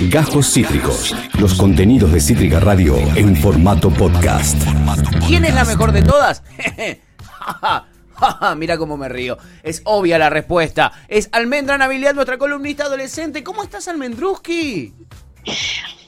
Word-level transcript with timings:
Gajos 0.00 0.52
Cítricos. 0.52 1.16
Los 1.40 1.54
contenidos 1.54 2.12
de 2.12 2.20
Cítrica 2.20 2.60
Radio 2.60 2.98
en 3.16 3.34
formato 3.34 3.88
podcast. 3.90 4.62
¿Quién 5.26 5.46
es 5.46 5.54
la 5.54 5.64
mejor 5.64 5.90
de 5.90 6.02
todas? 6.02 6.42
Mira 8.58 8.76
cómo 8.76 8.98
me 8.98 9.08
río. 9.08 9.38
Es 9.62 9.80
obvia 9.84 10.18
la 10.18 10.28
respuesta. 10.28 10.92
Es 11.08 11.30
Almendra 11.32 11.78
Nabilidad, 11.78 12.14
nuestra 12.14 12.36
columnista 12.36 12.84
adolescente. 12.84 13.42
¿Cómo 13.42 13.62
estás, 13.62 13.88
Almendruski? 13.88 14.92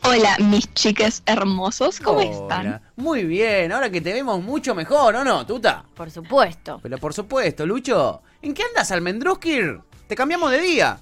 Hola, 0.05 0.37
mis 0.39 0.73
chicas 0.75 1.23
hermosos, 1.25 1.99
¿cómo 2.01 2.19
Hola. 2.19 2.31
están? 2.31 2.83
Muy 2.97 3.25
bien, 3.25 3.73
ahora 3.73 3.91
que 3.91 4.03
te 4.03 4.13
vemos 4.13 4.43
mucho 4.43 4.75
mejor, 4.75 5.17
¿o 5.17 5.25
no, 5.25 5.47
Tuta? 5.47 5.85
Por 5.95 6.11
supuesto. 6.11 6.79
Pero 6.83 6.99
por 6.99 7.15
supuesto, 7.15 7.65
Lucho. 7.65 8.21
¿En 8.43 8.53
qué 8.53 8.65
andas, 8.65 8.91
Almendruski? 8.93 9.61
Te 10.07 10.15
cambiamos 10.15 10.51
de 10.51 10.61
día. 10.61 10.99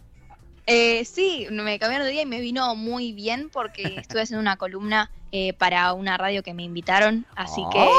Eh, 0.67 1.05
sí, 1.05 1.47
me 1.51 1.79
cambiaron 1.79 2.07
de 2.07 2.13
día 2.13 2.23
y 2.23 2.27
me 2.27 2.41
vino 2.41 2.75
muy 2.75 3.13
bien 3.13 3.51
porque 3.53 3.83
estuve 3.99 4.23
haciendo 4.23 4.41
una 4.41 4.57
columna 4.57 5.11
eh, 5.33 5.53
para 5.53 5.93
una 5.93 6.17
radio 6.17 6.43
que 6.43 6.55
me 6.55 6.63
invitaron, 6.65 7.27
así 7.37 7.63
que 7.73 7.79
nada, 7.79 7.91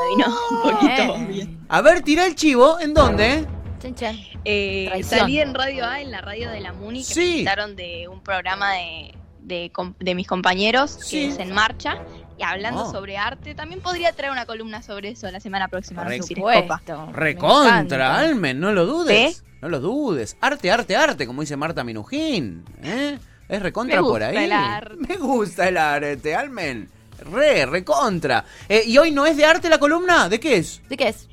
me 0.00 0.16
vino 0.16 0.36
un 0.50 0.62
poquito 0.62 1.18
Bien. 1.28 1.58
A 1.68 1.80
ver, 1.82 2.02
tira 2.02 2.24
el 2.26 2.34
chivo. 2.34 2.78
¿En 2.80 2.94
dónde? 2.94 3.46
Chan, 3.80 3.94
chan. 3.94 4.16
Eh, 4.44 5.02
salí 5.04 5.38
en 5.40 5.54
Radio 5.54 5.84
A, 5.86 6.00
en 6.00 6.10
la 6.10 6.20
radio 6.20 6.50
de 6.50 6.60
la 6.60 6.72
Muni, 6.72 7.00
que 7.00 7.04
Sí. 7.14 7.20
me 7.20 7.26
invitaron 7.32 7.76
de 7.76 8.08
un 8.08 8.20
programa 8.22 8.72
de, 8.74 9.14
de, 9.40 9.70
com- 9.72 9.94
de 9.98 10.14
mis 10.14 10.26
compañeros, 10.26 10.96
Sí. 11.02 11.16
que 11.20 11.26
es 11.28 11.38
En 11.38 11.52
Marcha, 11.52 11.98
y 12.38 12.42
hablando 12.42 12.84
Oh. 12.84 12.90
sobre 12.92 13.16
arte. 13.18 13.54
También 13.54 13.80
podría 13.82 14.12
traer 14.12 14.32
una 14.32 14.46
columna 14.46 14.82
sobre 14.82 15.10
eso 15.10 15.30
la 15.30 15.40
semana 15.40 15.68
próxima, 15.68 16.04
Por. 16.04 16.22
Supuesto. 16.22 17.08
Encanta. 17.16 18.18
Almen, 18.18 18.60
no 18.60 18.72
lo 18.72 18.86
dudes. 18.86 19.36
¿Sí? 19.36 19.42
No 19.64 19.70
lo 19.70 19.80
dudes. 19.80 20.36
Arte, 20.42 20.70
arte, 20.70 20.94
arte, 20.94 21.26
como 21.26 21.40
dice 21.40 21.56
Marta 21.56 21.82
Minujín. 21.84 22.66
¿eh? 22.82 23.18
Es 23.48 23.62
recontra 23.62 23.96
Me 23.96 24.02
por 24.02 24.10
gusta 24.20 24.26
ahí. 24.28 24.36
el 24.44 24.52
arte. 24.52 24.94
Me 25.08 25.16
gusta 25.16 25.68
el 25.68 25.78
arte, 25.78 26.34
Almen. 26.34 26.90
Re, 27.32 27.64
recontra. 27.64 28.44
Eh, 28.68 28.82
¿Y 28.84 28.98
hoy 28.98 29.10
no 29.10 29.24
es 29.24 29.38
de 29.38 29.46
arte 29.46 29.70
la 29.70 29.78
columna? 29.78 30.28
¿De 30.28 30.38
qué 30.38 30.58
es? 30.58 30.82
¿De 30.90 30.98
qué 30.98 31.08
es? 31.08 31.30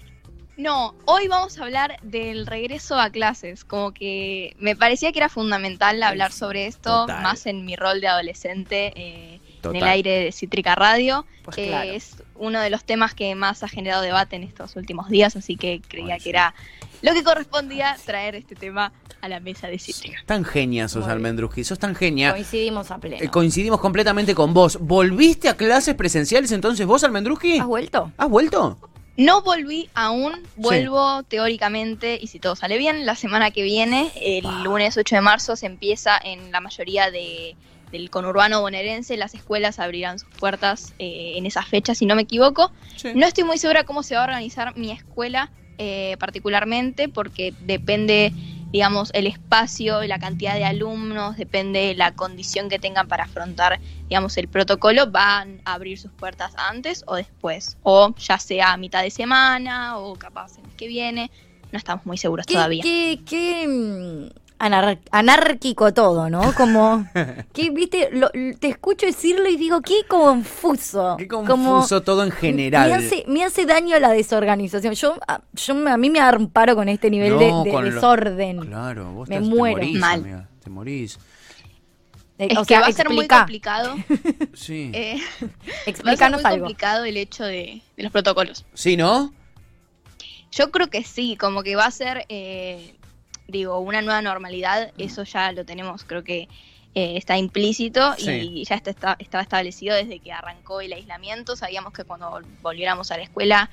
No, 0.56 0.96
hoy 1.04 1.28
vamos 1.28 1.60
a 1.60 1.64
hablar 1.64 1.98
del 2.04 2.48
regreso 2.48 2.98
a 2.98 3.10
clases. 3.10 3.66
Como 3.66 3.92
que 3.94 4.56
me 4.60 4.78
parecía 4.78 5.12
que 5.12 5.20
era 5.20 5.28
fundamental 5.28 6.02
hablar 6.02 6.32
sobre 6.32 6.68
esto, 6.68 7.02
Total. 7.02 7.24
más 7.24 7.46
en 7.48 7.66
mi 7.66 7.76
rol 7.76 8.00
de 8.00 8.08
adolescente 8.08 8.94
eh, 8.96 9.42
en 9.64 9.76
el 9.76 9.84
aire 9.84 10.24
de 10.24 10.32
Cítrica 10.32 10.76
Radio. 10.76 11.26
Pues 11.44 11.58
Eh, 11.58 11.68
claro. 11.68 11.92
Es 11.92 12.16
uno 12.42 12.60
de 12.60 12.70
los 12.70 12.84
temas 12.84 13.14
que 13.14 13.34
más 13.36 13.64
ha 13.64 13.68
generado 13.68 14.02
debate 14.02 14.36
en 14.36 14.44
estos 14.44 14.76
últimos 14.76 15.10
días, 15.10 15.36
así 15.36 15.56
que 15.56 15.82
creía 15.88 16.16
Ay, 16.16 16.20
sí. 16.20 16.24
que 16.26 16.30
era 16.32 16.54
lo 17.02 17.14
que 17.14 17.24
correspondía 17.24 17.96
traer 18.06 18.36
este 18.36 18.56
tema 18.56 18.92
a 19.22 19.28
la 19.30 19.40
mesa 19.40 19.68
de 19.68 19.78
Cítrica. 19.78 20.18
Tan 20.26 20.44
genia 20.44 20.88
sos. 20.88 21.08
Almendruski. 21.08 21.64
Sos 21.64 21.78
tan 21.78 21.94
genia. 21.96 22.32
Coincidimos 22.32 22.90
a 22.90 22.98
pleno. 22.98 23.24
Eh, 23.24 23.30
coincidimos 23.30 23.80
completamente 23.80 24.34
con 24.34 24.54
vos. 24.54 24.78
¿Volviste 24.82 25.48
a 25.50 25.56
clases 25.56 25.94
presenciales 25.96 26.52
entonces 26.52 26.86
vos, 26.88 27.04
Almendruski? 27.04 27.60
¿Has 27.60 27.68
vuelto? 27.68 28.12
¿Has 28.18 28.30
vuelto? 28.30 28.78
No 29.18 29.42
volví 29.44 29.90
aún, 29.94 30.34
vuelvo 30.56 31.22
teóricamente, 31.24 32.18
y 32.20 32.28
si 32.28 32.40
todo 32.40 32.56
sale 32.56 32.78
bien, 32.80 33.06
la 33.06 33.16
semana 33.16 33.52
que 33.52 33.62
viene, 33.62 34.10
el 34.20 34.44
Wow. 34.44 34.64
lunes 34.64 34.98
8 34.98 35.16
de 35.16 35.22
marzo, 35.22 35.56
se 35.56 35.68
empieza 35.68 36.18
en 36.24 36.52
la 36.52 36.62
mayoría 36.62 37.12
de, 37.12 37.56
del 37.92 38.10
conurbano 38.10 38.62
bonaerense, 38.62 39.18
las 39.18 39.34
escuelas 39.34 39.80
abrirán 39.80 40.20
sus 40.20 40.30
puertas 40.30 40.94
eh, 41.00 41.34
en 41.36 41.46
esa 41.46 41.64
fecha, 41.64 41.96
si 41.96 42.06
no 42.06 42.16
me 42.16 42.24
equivoco. 42.24 42.72
Sí. 42.96 43.12
No 43.16 43.26
estoy 43.26 43.44
muy 43.44 43.58
segura 43.58 43.84
cómo 43.84 44.04
se 44.04 44.16
va 44.16 44.22
a 44.22 44.26
organizar 44.26 44.78
mi 44.78 44.92
escuela 44.92 45.52
eh, 45.78 46.16
particularmente, 46.20 47.10
porque 47.10 47.56
depende, 47.62 48.32
digamos, 48.72 49.10
el 49.14 49.26
espacio, 49.26 50.04
la 50.04 50.20
cantidad 50.20 50.54
de 50.54 50.64
alumnos, 50.64 51.38
depende 51.38 51.96
la 51.96 52.14
condición 52.14 52.70
que 52.70 52.78
tengan 52.78 53.08
para 53.08 53.24
afrontar, 53.24 53.80
digamos, 54.08 54.38
el 54.38 54.48
protocolo, 54.48 55.10
van 55.10 55.60
a 55.66 55.74
abrir 55.74 55.98
sus 55.98 56.12
puertas 56.12 56.54
antes 56.56 57.04
o 57.08 57.16
después, 57.16 57.78
o 57.82 58.14
ya 58.16 58.38
sea 58.38 58.74
a 58.74 58.78
mitad 58.78 59.02
de 59.02 59.10
semana 59.10 59.98
o 59.98 60.16
capaz 60.16 60.58
el 60.58 60.68
mes 60.68 60.76
que 60.76 60.88
viene, 60.88 61.32
no 61.72 61.78
estamos 61.78 62.06
muy 62.06 62.18
seguros 62.18 62.46
¿Qué, 62.46 62.54
todavía. 62.54 62.84
qué, 62.84 63.20
qué, 63.26 63.68
mm, 63.68 64.41
anar- 64.62 65.00
anárquico 65.12 65.94
todo, 65.94 66.30
¿no? 66.30 66.54
Como, 66.56 67.06
que, 67.54 67.70
viste, 67.72 68.10
Lo- 68.12 68.30
te 68.30 68.68
escucho 68.68 69.06
decirlo 69.06 69.50
y 69.50 69.58
digo, 69.58 69.82
qué 69.82 70.04
confuso. 70.08 71.16
Qué 71.18 71.28
Como- 71.28 71.48
confuso 71.48 72.02
todo 72.02 72.24
en 72.24 72.32
general. 72.32 72.90
Me 72.90 72.96
hace, 72.96 73.24
me 73.28 73.44
hace 73.44 73.66
daño 73.66 73.98
la 74.00 74.10
desorganización. 74.12 74.94
Yo, 74.94 75.16
a, 75.28 75.42
yo 75.54 75.76
me- 75.76 75.92
a 75.92 75.98
mí 75.98 76.10
me 76.10 76.20
amparo 76.20 76.76
con 76.76 76.88
este 76.90 77.10
nivel 77.10 77.38
de- 77.40 77.50
No, 77.50 77.64
de, 77.64 77.72
con 77.72 77.86
lo- 77.86 77.92
desorden. 77.94 78.60
Claro, 78.66 79.12
vos 79.12 79.28
Me 79.30 79.38
te, 79.38 79.42
te 79.44 79.48
muero. 79.50 79.78
morís, 79.78 80.00
Mal. 80.00 80.20
amiga, 80.22 80.50
te 80.64 80.70
morís. 80.70 81.20
Es 82.38 82.58
o 82.58 82.62
que 82.62 82.70
sea, 82.70 82.80
va 82.82 82.88
a 82.88 82.92
ser 82.92 83.10
muy 83.10 83.28
complicado. 83.28 83.96
Sí. 84.54 84.92
eh, 84.94 85.18
va 86.08 86.12
a 86.14 86.16
ser 86.18 86.32
muy 86.32 86.42
algo. 86.44 86.60
complicado 86.66 87.06
el 87.06 87.18
hecho 87.18 87.44
de, 87.44 87.82
de 87.98 88.04
los 88.04 88.12
protocolos. 88.12 88.66
¿Sí, 88.74 88.98
no? 88.98 89.32
Yo 90.52 90.72
creo 90.72 90.90
que 90.90 91.04
sí, 91.04 91.38
como 91.38 91.64
que 91.64 91.76
va 91.76 91.86
a 91.86 91.92
ser, 91.92 92.26
eh, 92.30 92.96
digo, 93.52 93.80
una 93.80 94.02
nueva 94.02 94.22
normalidad, 94.22 94.92
eso 94.98 95.24
ya 95.24 95.52
lo 95.52 95.66
tenemos, 95.66 96.04
creo 96.06 96.24
que 96.24 96.48
eh, 96.94 97.16
está 97.16 97.38
implícito 97.38 98.14
Sí. 98.18 98.32
y 98.32 98.66
ya 98.66 98.76
está, 98.76 98.90
está- 98.90 99.16
estaba 99.20 99.42
establecido 99.44 99.96
desde 99.96 100.20
que 100.20 100.32
arrancó 100.34 100.82
el 100.82 100.92
aislamiento, 100.94 101.56
sabíamos 101.56 101.94
que 101.94 102.04
cuando 102.04 102.30
vol- 102.32 102.46
volviéramos 102.62 103.12
a 103.12 103.18
la 103.18 103.24
escuela 103.24 103.70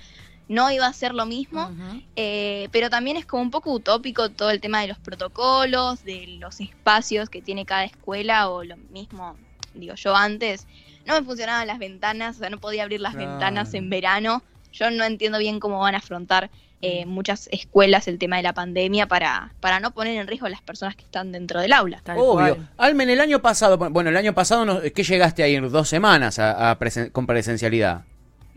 no 0.47 0.71
iba 0.71 0.87
a 0.87 0.93
ser 0.93 1.15
lo 1.15 1.27
mismo, 1.27 1.71
eh, 2.17 2.69
pero 2.72 2.88
también 2.91 3.17
es 3.17 3.27
como 3.27 3.43
un 3.43 3.50
poco 3.50 3.72
utópico 3.72 4.31
todo 4.31 4.50
el 4.50 4.61
tema 4.61 4.81
de 4.81 4.88
los 4.88 4.99
protocolos, 4.99 6.05
de 6.05 6.27
los 6.38 6.61
espacios 6.61 7.28
que 7.28 7.43
tiene 7.43 7.67
cada 7.67 7.84
escuela 7.84 8.49
o 8.50 8.65
lo 8.65 8.77
mismo, 8.77 9.37
digo, 9.75 9.94
yo 9.94 10.15
antes 10.17 10.67
no 11.05 11.15
me 11.15 11.22
funcionaban 11.27 11.67
las 11.67 11.78
ventanas, 11.78 12.37
o 12.37 12.38
sea, 12.41 12.50
no 12.50 12.59
podía 12.59 12.83
abrir 12.84 13.00
las 13.00 13.15
Claro. 13.15 13.31
ventanas 13.31 13.75
en 13.75 13.91
verano, 13.91 14.43
yo 14.78 14.91
no 14.91 15.05
entiendo 15.05 15.39
bien 15.39 15.59
cómo 15.61 15.81
van 15.81 15.94
a 15.94 15.99
afrontar 15.99 16.50
eh, 16.81 17.05
Mm. 17.05 17.09
muchas 17.09 17.49
escuelas 17.50 18.06
el 18.06 18.19
tema 18.19 18.37
de 18.37 18.44
la 18.44 18.53
pandemia 18.53 19.06
para, 19.09 19.53
para 19.59 19.81
no 19.81 19.91
poner 19.91 20.16
en 20.16 20.28
riesgo 20.28 20.47
a 20.47 20.50
las 20.50 20.62
personas 20.62 20.94
que 20.94 21.03
están 21.03 21.33
dentro 21.33 21.61
del 21.61 21.72
aula. 21.72 22.00
Tal 22.05 22.16
Obvio. 22.19 22.55
cual. 22.55 22.69
Almen, 22.77 23.11
el 23.11 23.21
año 23.21 23.41
pasado, 23.43 23.77
bueno, 23.91 24.11
el 24.11 24.17
año 24.17 24.33
pasado, 24.33 24.65
no- 24.65 24.81
¿qué 24.81 25.03
llegaste 25.03 25.43
a 25.43 25.49
ir? 25.49 25.69
¿Dos 25.71 25.88
semanas 25.88 26.38
a, 26.38 26.71
a 26.71 26.78
presen- 26.78 27.11
con 27.11 27.27
presencialidad? 27.27 28.03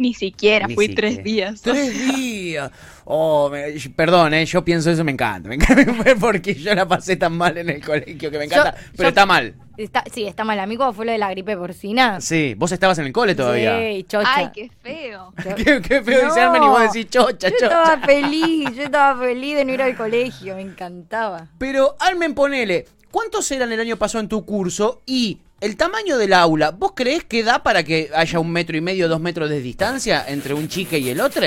Ni 0.02 0.14
siquiera, 0.16 0.66
Ni 0.68 0.74
fui 0.76 0.88
siquiera. 0.88 1.10
tres 1.14 1.24
días. 1.24 1.62
Tres 1.62 2.16
días. 2.16 2.72
Oh, 3.06 3.50
me- 3.52 3.74
perdón, 3.96 4.34
eh, 4.34 4.46
yo 4.46 4.64
pienso 4.66 4.90
eso, 4.90 5.04
me 5.04 5.12
encanta. 5.12 5.48
Me 5.48 5.56
encanta 5.56 6.16
porque 6.20 6.56
yo 6.56 6.74
la 6.74 6.88
pasé 6.88 7.16
tan 7.18 7.38
mal 7.38 7.56
en 7.58 7.70
el 7.70 7.86
colegio 7.86 8.32
que 8.32 8.38
me 8.38 8.46
encanta. 8.46 8.72
Yo- 8.76 8.78
pero 8.98 9.04
yo- 9.04 9.10
está 9.10 9.26
mal. 9.26 9.54
Está, 9.78 10.04
sí, 10.14 10.26
está 10.26 10.44
mal. 10.44 10.60
A 10.60 10.66
mí 10.66 10.76
cuando 10.76 10.94
fue 10.94 11.06
lo 11.06 11.12
de 11.12 11.18
la 11.18 11.30
gripe 11.32 11.56
porcina. 11.58 12.20
Sí, 12.22 12.54
vos 12.58 12.72
estabas 12.72 12.98
en 13.00 13.06
el 13.06 13.14
cole 13.14 13.36
todavía. 13.36 13.80
Sí, 13.80 14.04
chocha. 14.08 14.30
Ay, 14.36 14.50
qué 14.54 14.70
feo. 14.82 15.34
Yo- 15.44 15.56
Qué, 15.64 15.82
qué 15.82 16.02
feo 16.04 16.26
dice 16.26 16.40
No. 16.40 16.48
Almen 16.48 16.64
y 16.64 16.68
vos 16.68 16.82
decís 16.82 17.10
chocha, 17.10 17.50
Yo 17.50 17.56
chocha. 17.56 17.66
estaba 17.66 17.98
feliz, 18.00 18.76
yo 18.76 18.84
estaba 18.84 19.20
feliz 19.22 19.56
de 19.56 19.66
no 19.66 19.74
ir 19.74 19.82
al 19.82 19.96
colegio, 19.96 20.56
me 20.56 20.62
encantaba. 20.62 21.48
Pero, 21.58 21.96
Almen, 22.00 22.34
ponele, 22.34 22.86
¿cuántos 23.12 23.50
eran 23.52 23.72
el 23.72 23.80
año 23.80 23.98
pasado 23.98 24.20
en 24.22 24.28
tu 24.30 24.46
curso? 24.46 25.02
Y 25.06 25.40
el 25.62 25.78
tamaño 25.78 26.18
del 26.18 26.34
aula, 26.34 26.72
¿vos 26.72 26.94
creés 26.96 27.24
que 27.24 27.44
da 27.44 27.64
para 27.64 27.84
que 27.84 28.10
haya 28.14 28.40
un 28.40 28.52
metro 28.52 28.76
y 28.76 28.82
medio, 28.82 29.08
dos 29.08 29.22
metros 29.22 29.50
de 29.50 29.62
distancia 29.62 30.26
entre 30.28 30.54
un 30.54 30.68
chique 30.68 31.00
y 31.00 31.10
el 31.10 31.22
otro? 31.22 31.46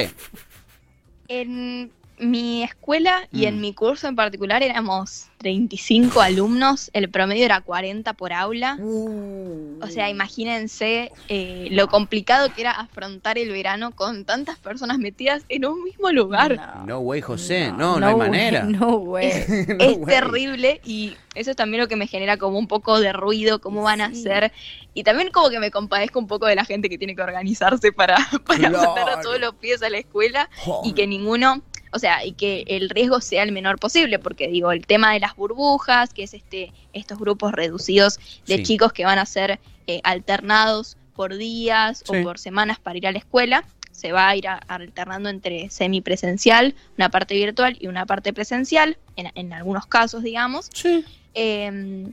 En 1.28 1.90
mi 2.18 2.62
escuela 2.62 3.28
y 3.32 3.42
Mm. 3.42 3.48
en 3.48 3.60
mi 3.60 3.74
curso 3.74 4.06
en 4.08 4.16
particular 4.16 4.62
éramos 4.62 5.26
35 5.38 6.20
alumnos, 6.22 6.90
el 6.94 7.10
promedio 7.10 7.44
era 7.44 7.60
40 7.60 8.12
por 8.14 8.32
aula. 8.32 8.78
O 8.80 9.86
sea, 9.88 10.08
imagínense 10.08 11.12
eh, 11.28 11.68
lo 11.70 11.88
complicado 11.88 12.52
que 12.52 12.62
era 12.62 12.70
afrontar 12.70 13.36
el 13.38 13.50
verano 13.50 13.92
con 13.92 14.24
tantas 14.24 14.58
personas 14.58 14.98
metidas 14.98 15.44
en 15.48 15.66
un 15.66 15.82
mismo 15.84 16.10
lugar. 16.12 16.84
No, 16.86 17.00
güey, 17.00 17.20
José, 17.20 17.72
no, 17.72 17.98
no, 18.00 18.06
hay 18.06 18.14
way, 18.14 18.28
manera. 18.30 18.64
No, 18.64 18.96
güey. 18.98 19.30
No, 19.68 19.84
es 19.84 20.00
terrible 20.06 20.80
y 20.84 21.16
eso 21.34 21.50
es 21.50 21.56
también 21.56 21.82
lo 21.82 21.88
que 21.88 21.96
me 21.96 22.06
genera 22.06 22.36
como 22.36 22.58
un 22.58 22.68
poco 22.68 23.00
de 23.00 23.12
ruido, 23.12 23.60
cómo 23.60 23.82
van 23.82 24.00
a 24.00 24.10
Sí. 24.14 24.22
ser. 24.22 24.52
Y 24.94 25.02
también 25.02 25.30
como 25.30 25.50
que 25.50 25.58
me 25.58 25.70
compadezco 25.70 26.18
un 26.18 26.26
poco 26.26 26.46
de 26.46 26.54
la 26.54 26.64
gente 26.64 26.88
que 26.88 26.96
tiene 26.96 27.14
que 27.16 27.22
organizarse 27.22 27.92
para, 27.92 28.16
para 28.46 28.58
Claro. 28.70 28.78
mandar 28.78 29.10
a 29.10 29.20
todos 29.20 29.40
los 29.40 29.54
pies 29.56 29.82
a 29.82 29.90
la 29.90 29.98
escuela 29.98 30.48
y 30.84 30.92
que 30.92 31.06
ninguno, 31.06 31.62
o 31.94 31.98
sea, 31.98 32.24
y 32.26 32.32
que 32.32 32.64
el 32.66 32.90
riesgo 32.90 33.20
sea 33.20 33.42
el 33.44 33.52
menor 33.52 33.78
posible, 33.78 34.18
porque 34.18 34.48
digo, 34.48 34.72
el 34.72 34.86
tema 34.86 35.12
de 35.12 35.20
las 35.20 35.36
burbujas, 35.36 36.12
que 36.12 36.24
es 36.24 36.34
este, 36.34 36.72
estos 36.92 37.18
grupos 37.18 37.52
reducidos 37.52 38.18
de 38.46 38.56
Sí. 38.58 38.62
chicos 38.64 38.92
que 38.92 39.04
van 39.04 39.18
a 39.18 39.26
ser 39.26 39.60
eh, 39.86 40.00
alternados 40.02 40.96
por 41.14 41.36
días 41.36 42.02
Sí. 42.04 42.16
o 42.18 42.22
por 42.24 42.38
semanas 42.38 42.78
para 42.80 42.98
ir 42.98 43.06
a 43.06 43.12
la 43.12 43.18
escuela, 43.18 43.64
se 43.92 44.10
va 44.10 44.28
a 44.28 44.34
ir 44.36 44.48
a- 44.48 44.56
alternando 44.66 45.28
entre 45.28 45.70
semipresencial, 45.70 46.74
una 46.98 47.10
parte 47.10 47.34
virtual 47.34 47.76
y 47.80 47.86
una 47.86 48.06
parte 48.06 48.32
presencial, 48.32 48.98
en, 49.16 49.30
en 49.36 49.52
algunos 49.52 49.86
casos, 49.86 50.22
digamos. 50.24 50.70
Sí. 50.74 51.04
Eh, 51.34 52.10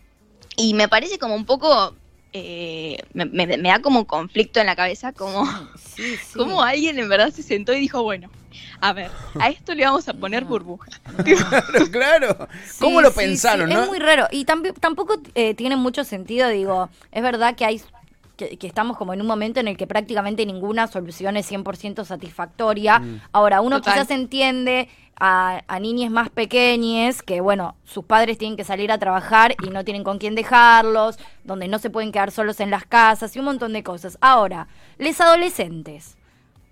y 0.58 0.74
me 0.76 0.88
parece 0.88 1.18
como 1.18 1.34
un 1.34 1.46
poco 1.46 1.96
eh, 2.34 2.98
me, 3.14 3.26
me- 3.26 3.58
me 3.58 3.70
da 3.70 3.80
como 3.82 4.06
conflicto 4.08 4.60
en 4.60 4.68
la 4.68 4.76
cabeza, 4.76 5.12
como, 5.14 5.46
Sí, 5.78 6.18
sí. 6.32 6.38
como 6.38 6.62
alguien 6.62 6.98
en 7.00 7.10
verdad 7.10 7.32
se 7.32 7.44
sentó 7.44 7.74
y 7.74 7.80
dijo, 7.80 8.04
bueno, 8.04 8.30
a 8.80 8.94
ver, 8.94 9.12
a 9.40 9.50
esto 9.50 9.74
le 9.76 9.86
vamos 9.86 10.08
a 10.10 10.14
poner 10.14 10.46
burbuja. 10.46 10.90
Claro, 11.24 11.92
claro. 11.92 12.48
Sí, 12.66 12.78
¿Cómo 12.80 13.02
lo 13.02 13.10
sí, 13.12 13.18
pensaron, 13.18 13.68
sí, 13.70 13.74
no? 13.76 13.84
Es 13.84 13.90
muy 13.90 14.00
raro. 14.00 14.28
Y 14.32 14.46
tampoco 14.46 15.22
eh, 15.36 15.54
tiene 15.54 15.76
mucho 15.76 16.04
sentido, 16.04 16.50
digo, 16.50 16.90
es 17.12 17.22
verdad 17.22 17.56
que 17.56 17.66
hay 17.66 17.82
que, 18.50 18.58
que 18.58 18.68
estamos 18.68 18.98
como 18.98 19.14
en 19.14 19.22
un 19.22 19.28
momento 19.28 19.60
en 19.60 19.68
el 19.68 19.78
que 19.78 19.88
prácticamente 19.88 20.46
ninguna 20.46 20.88
solución 20.88 21.38
es 21.38 21.52
100% 21.52 22.04
satisfactoria. 22.06 23.00
Mm. 23.00 23.22
Ahora, 23.32 23.62
uno 23.62 23.78
Total. 23.78 23.94
quizás 23.94 24.12
entiende 24.12 24.90
a, 25.20 25.62
a 25.68 25.80
niñas 25.80 26.12
más 26.12 26.30
pequeñas 26.30 27.22
que, 27.22 27.42
bueno, 27.42 27.76
sus 27.84 28.04
padres 28.06 28.38
tienen 28.38 28.58
que 28.58 28.64
salir 28.64 28.92
a 28.92 28.98
trabajar 28.98 29.56
y 29.64 29.70
no 29.70 29.84
tienen 29.84 30.04
con 30.04 30.18
quién 30.18 30.34
dejarlos, 30.36 31.18
donde 31.44 31.68
no 31.68 31.78
se 31.80 31.90
pueden 31.90 32.12
quedar 32.12 32.32
solos 32.32 32.60
en 32.60 32.72
las 32.72 32.86
casas 32.86 33.36
y 33.36 33.40
un 33.40 33.46
montón 33.46 33.74
de 33.74 33.84
cosas. 33.84 34.18
Ahora, 34.22 34.68
les 34.98 35.22
adolescentes. 35.22 36.18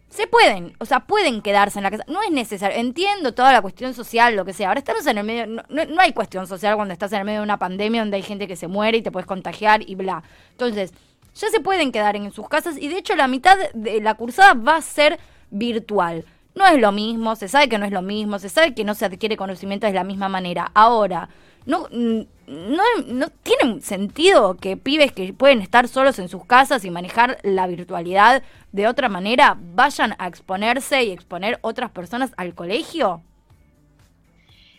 Se 0.10 0.26
pueden, 0.26 0.74
o 0.80 0.86
sea, 0.86 1.02
pueden 1.02 1.44
quedarse 1.44 1.78
en 1.78 1.84
la 1.84 1.92
casa. 1.92 2.04
No 2.08 2.24
es 2.24 2.32
necesario. 2.32 2.76
Entiendo 2.80 3.36
toda 3.36 3.54
la 3.54 3.62
cuestión 3.62 3.94
social, 3.94 4.36
lo 4.36 4.44
que 4.44 4.54
sea. 4.54 4.70
Ahora 4.70 4.80
estamos 4.80 5.06
en 5.06 5.20
el 5.20 5.24
medio. 5.24 5.46
No, 5.46 5.62
no- 5.70 5.86
no 5.86 6.02
hay 6.02 6.14
cuestión 6.14 6.48
social 6.48 6.76
cuando 6.78 6.94
estás 6.94 7.12
en 7.14 7.20
el 7.20 7.26
medio 7.26 7.42
de 7.42 7.44
una 7.44 7.60
pandemia 7.60 8.02
donde 8.02 8.18
hay 8.18 8.24
gente 8.24 8.48
que 8.48 8.56
se 8.56 8.68
muere 8.68 8.98
y 8.98 9.02
te 9.04 9.12
puedes 9.12 9.28
contagiar 9.28 9.88
y 9.88 9.94
bla. 9.94 10.24
Entonces, 10.50 10.94
ya 11.40 11.50
se 11.50 11.60
pueden 11.60 11.92
quedar 11.92 12.16
en 12.16 12.32
sus 12.32 12.48
casas 12.50 12.78
y 12.78 12.88
de 12.90 12.98
hecho 12.98 13.16
la 13.16 13.28
mitad 13.28 13.58
de 13.74 14.02
la 14.02 14.16
cursada 14.16 14.54
va 14.54 14.76
a 14.78 14.82
ser 14.82 15.20
virtual. 15.50 16.26
No 16.56 16.66
es 16.68 16.80
lo 16.80 16.92
mismo, 16.92 17.36
se 17.36 17.48
sabe 17.48 17.70
que 17.70 17.78
no 17.78 17.86
es 17.86 17.92
lo 17.92 18.02
mismo, 18.02 18.40
se 18.40 18.50
sabe 18.50 18.74
que 18.74 18.84
no 18.84 18.94
se 18.94 19.06
adquiere 19.06 19.38
conocimiento 19.38 19.88
de 19.88 19.94
la 19.94 20.04
misma 20.04 20.28
manera. 20.28 20.72
Ahora, 20.74 21.30
no, 21.66 21.88
mm, 21.92 22.22
no, 22.48 22.84
no 23.08 23.30
tiene 23.30 23.82
sentido 23.82 24.56
que 24.56 24.76
pibes 24.76 25.12
que 25.12 25.32
pueden 25.34 25.62
estar 25.62 25.88
solos 25.88 26.20
en 26.20 26.28
sus 26.28 26.46
casas 26.46 26.84
y 26.84 26.90
manejar 26.90 27.38
la 27.44 27.68
virtualidad 27.68 28.44
de 28.72 28.88
otra 28.88 29.08
manera 29.08 29.58
vayan 29.76 30.16
a 30.18 30.28
exponerse 30.28 31.04
y 31.04 31.12
exponer 31.12 31.60
otras 31.62 31.92
personas 31.92 32.32
al 32.38 32.54
colegio. 32.56 33.22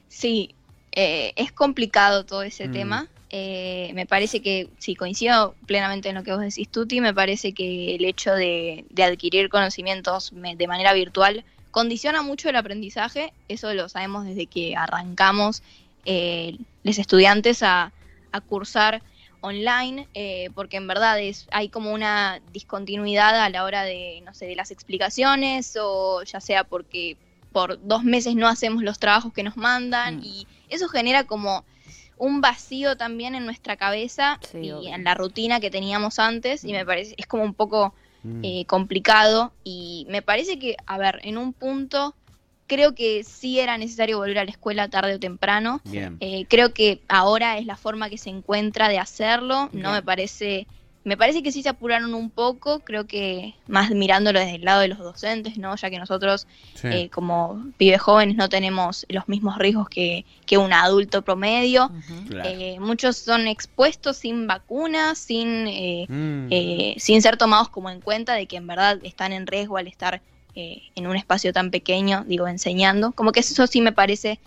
Sí, 0.09 0.55
eh, 0.93 1.33
es 1.37 1.53
complicado 1.53 2.25
todo 2.27 2.43
ese 2.43 2.69
Mm. 2.69 2.73
tema. 2.73 3.09
Eh, 3.32 3.93
me 3.94 4.06
parece 4.06 4.43
que, 4.43 4.69
sí, 4.79 4.97
coincido 4.97 5.55
plenamente 5.67 6.09
en 6.09 6.17
lo 6.17 6.25
que 6.25 6.32
vos 6.32 6.41
decís, 6.41 6.69
Tuti, 6.69 7.00
me 7.00 7.15
parece 7.15 7.53
que 7.55 7.94
el 7.94 8.05
hecho 8.05 8.32
de, 8.35 8.85
de 8.91 9.05
adquirir 9.05 9.49
conocimientos 9.49 10.32
me- 10.32 10.56
de 10.56 10.67
manera 10.67 10.93
virtual 10.93 11.44
condiciona 11.71 12.23
mucho 12.23 12.49
el 12.49 12.56
aprendizaje, 12.56 13.32
eso 13.47 13.73
lo 13.75 13.88
sabemos 13.88 14.25
desde 14.27 14.47
que 14.47 14.75
arrancamos 14.75 15.62
eh, 16.05 16.56
los 16.82 16.99
estudiantes 16.99 17.62
a, 17.62 17.93
a 18.32 18.41
cursar 18.41 19.00
online, 19.43 20.09
eh, 20.15 20.50
porque 20.55 20.76
en 20.79 20.88
verdad 20.88 21.21
es, 21.21 21.47
hay 21.53 21.69
como 21.69 21.93
una 21.93 22.41
discontinuidad 22.53 23.41
a 23.41 23.49
la 23.49 23.62
hora 23.65 23.85
de, 23.85 24.21
no 24.25 24.35
sé, 24.35 24.47
de 24.47 24.56
las 24.56 24.73
explicaciones, 24.73 25.79
o 25.81 26.23
ya 26.25 26.41
sea 26.41 26.65
porque 26.65 27.17
por 27.53 27.79
dos 27.87 28.03
meses 28.03 28.35
no 28.35 28.49
hacemos 28.49 28.83
los 28.83 28.99
trabajos 28.99 29.33
que 29.33 29.44
nos 29.44 29.56
mandan, 29.56 30.17
Mm. 30.17 30.25
y 30.25 30.47
eso 30.69 30.88
genera 30.88 31.25
como 31.25 31.65
un 32.20 32.40
vacío 32.40 32.96
también 32.96 33.34
en 33.34 33.44
nuestra 33.46 33.76
cabeza 33.76 34.38
Sí, 34.52 34.58
y 34.58 34.70
obvio. 34.72 34.94
en 34.94 35.02
la 35.05 35.14
rutina 35.14 35.58
que 35.58 35.70
teníamos 35.70 36.19
antes, 36.19 36.64
y 36.64 36.72
me 36.72 36.84
parece, 36.87 37.14
es 37.19 37.26
como 37.26 37.43
un 37.43 37.55
poco 37.55 37.94
Mm. 38.22 38.40
eh, 38.44 38.64
complicado 38.67 39.50
y 39.64 40.06
me 40.11 40.20
parece 40.20 40.58
que, 40.58 40.76
a 40.87 40.99
ver, 40.99 41.20
en 41.22 41.38
un 41.38 41.55
punto 41.55 42.14
creo 42.67 42.94
que 42.94 43.25
sí 43.25 43.58
era 43.58 43.78
necesario 43.78 44.19
volver 44.19 44.38
a 44.38 44.44
la 44.44 44.50
escuela 44.50 44.88
tarde 44.88 45.14
o 45.14 45.19
temprano. 45.19 45.81
Bien. 45.84 46.19
Eh, 46.20 46.44
creo 46.46 46.75
que 46.75 47.00
ahora 47.08 47.56
es 47.56 47.64
la 47.64 47.76
forma 47.78 48.11
que 48.11 48.19
se 48.19 48.28
encuentra 48.31 48.88
de 48.90 48.99
hacerlo. 48.99 49.70
No 49.73 49.93
me 49.93 50.02
parece, 50.02 50.66
me 51.11 51.17
parece 51.17 51.43
que 51.43 51.51
sí 51.51 51.61
se 51.65 51.69
apuraron 51.69 52.15
un 52.15 52.31
poco. 52.31 52.79
Creo 52.81 53.05
que 53.05 53.57
más 53.67 53.91
mirándolo 53.91 54.39
desde 54.39 54.55
el 54.55 54.65
lado 54.65 54.81
de 54.81 54.87
los 54.87 54.99
docentes, 54.99 55.59
¿no? 55.59 55.75
Ya 55.75 55.91
que 55.91 55.99
nosotros 55.99 56.47
Sí. 56.75 56.87
eh, 56.87 57.11
como 57.11 57.65
pibes 57.77 58.01
jóvenes 58.01 58.37
no 58.37 58.49
tenemos 58.49 59.05
los 59.09 59.29
mismos 59.29 59.59
riesgos 59.59 59.89
que, 59.89 60.25
que 60.47 60.57
un 60.57 60.73
adulto 60.73 61.23
promedio. 61.23 61.91
Claro. 62.29 62.49
Eh, 62.49 62.79
muchos 62.79 63.17
son 63.17 63.49
expuestos 63.49 64.19
sin 64.19 64.47
vacunas, 64.47 65.19
sin 65.19 65.67
eh, 65.67 66.07
Mm. 66.09 66.47
eh, 66.53 66.95
sin 66.99 67.21
ser 67.23 67.37
tomados 67.37 67.69
como 67.71 67.91
en 67.91 68.01
cuenta 68.01 68.35
de 68.35 68.47
que 68.47 68.57
en 68.57 68.69
verdad 68.69 69.01
están 69.03 69.33
en 69.33 69.49
riesgo 69.49 69.79
al 69.79 69.89
estar 69.89 70.23
eh, 70.55 70.83
en 70.95 71.07
un 71.09 71.17
espacio 71.17 71.53
tan 71.53 71.73
pequeño, 71.73 72.25
digo, 72.27 72.47
enseñando. 72.47 73.11
Como 73.12 73.33
que 73.33 73.41
eso 73.41 73.67
sí 73.67 73.81
me 73.81 73.91
parece 73.93 74.39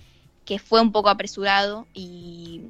que 0.45 0.60
fue 0.60 0.80
un 0.81 0.92
poco 0.94 1.10
apresurado 1.10 1.88
y, 1.94 2.62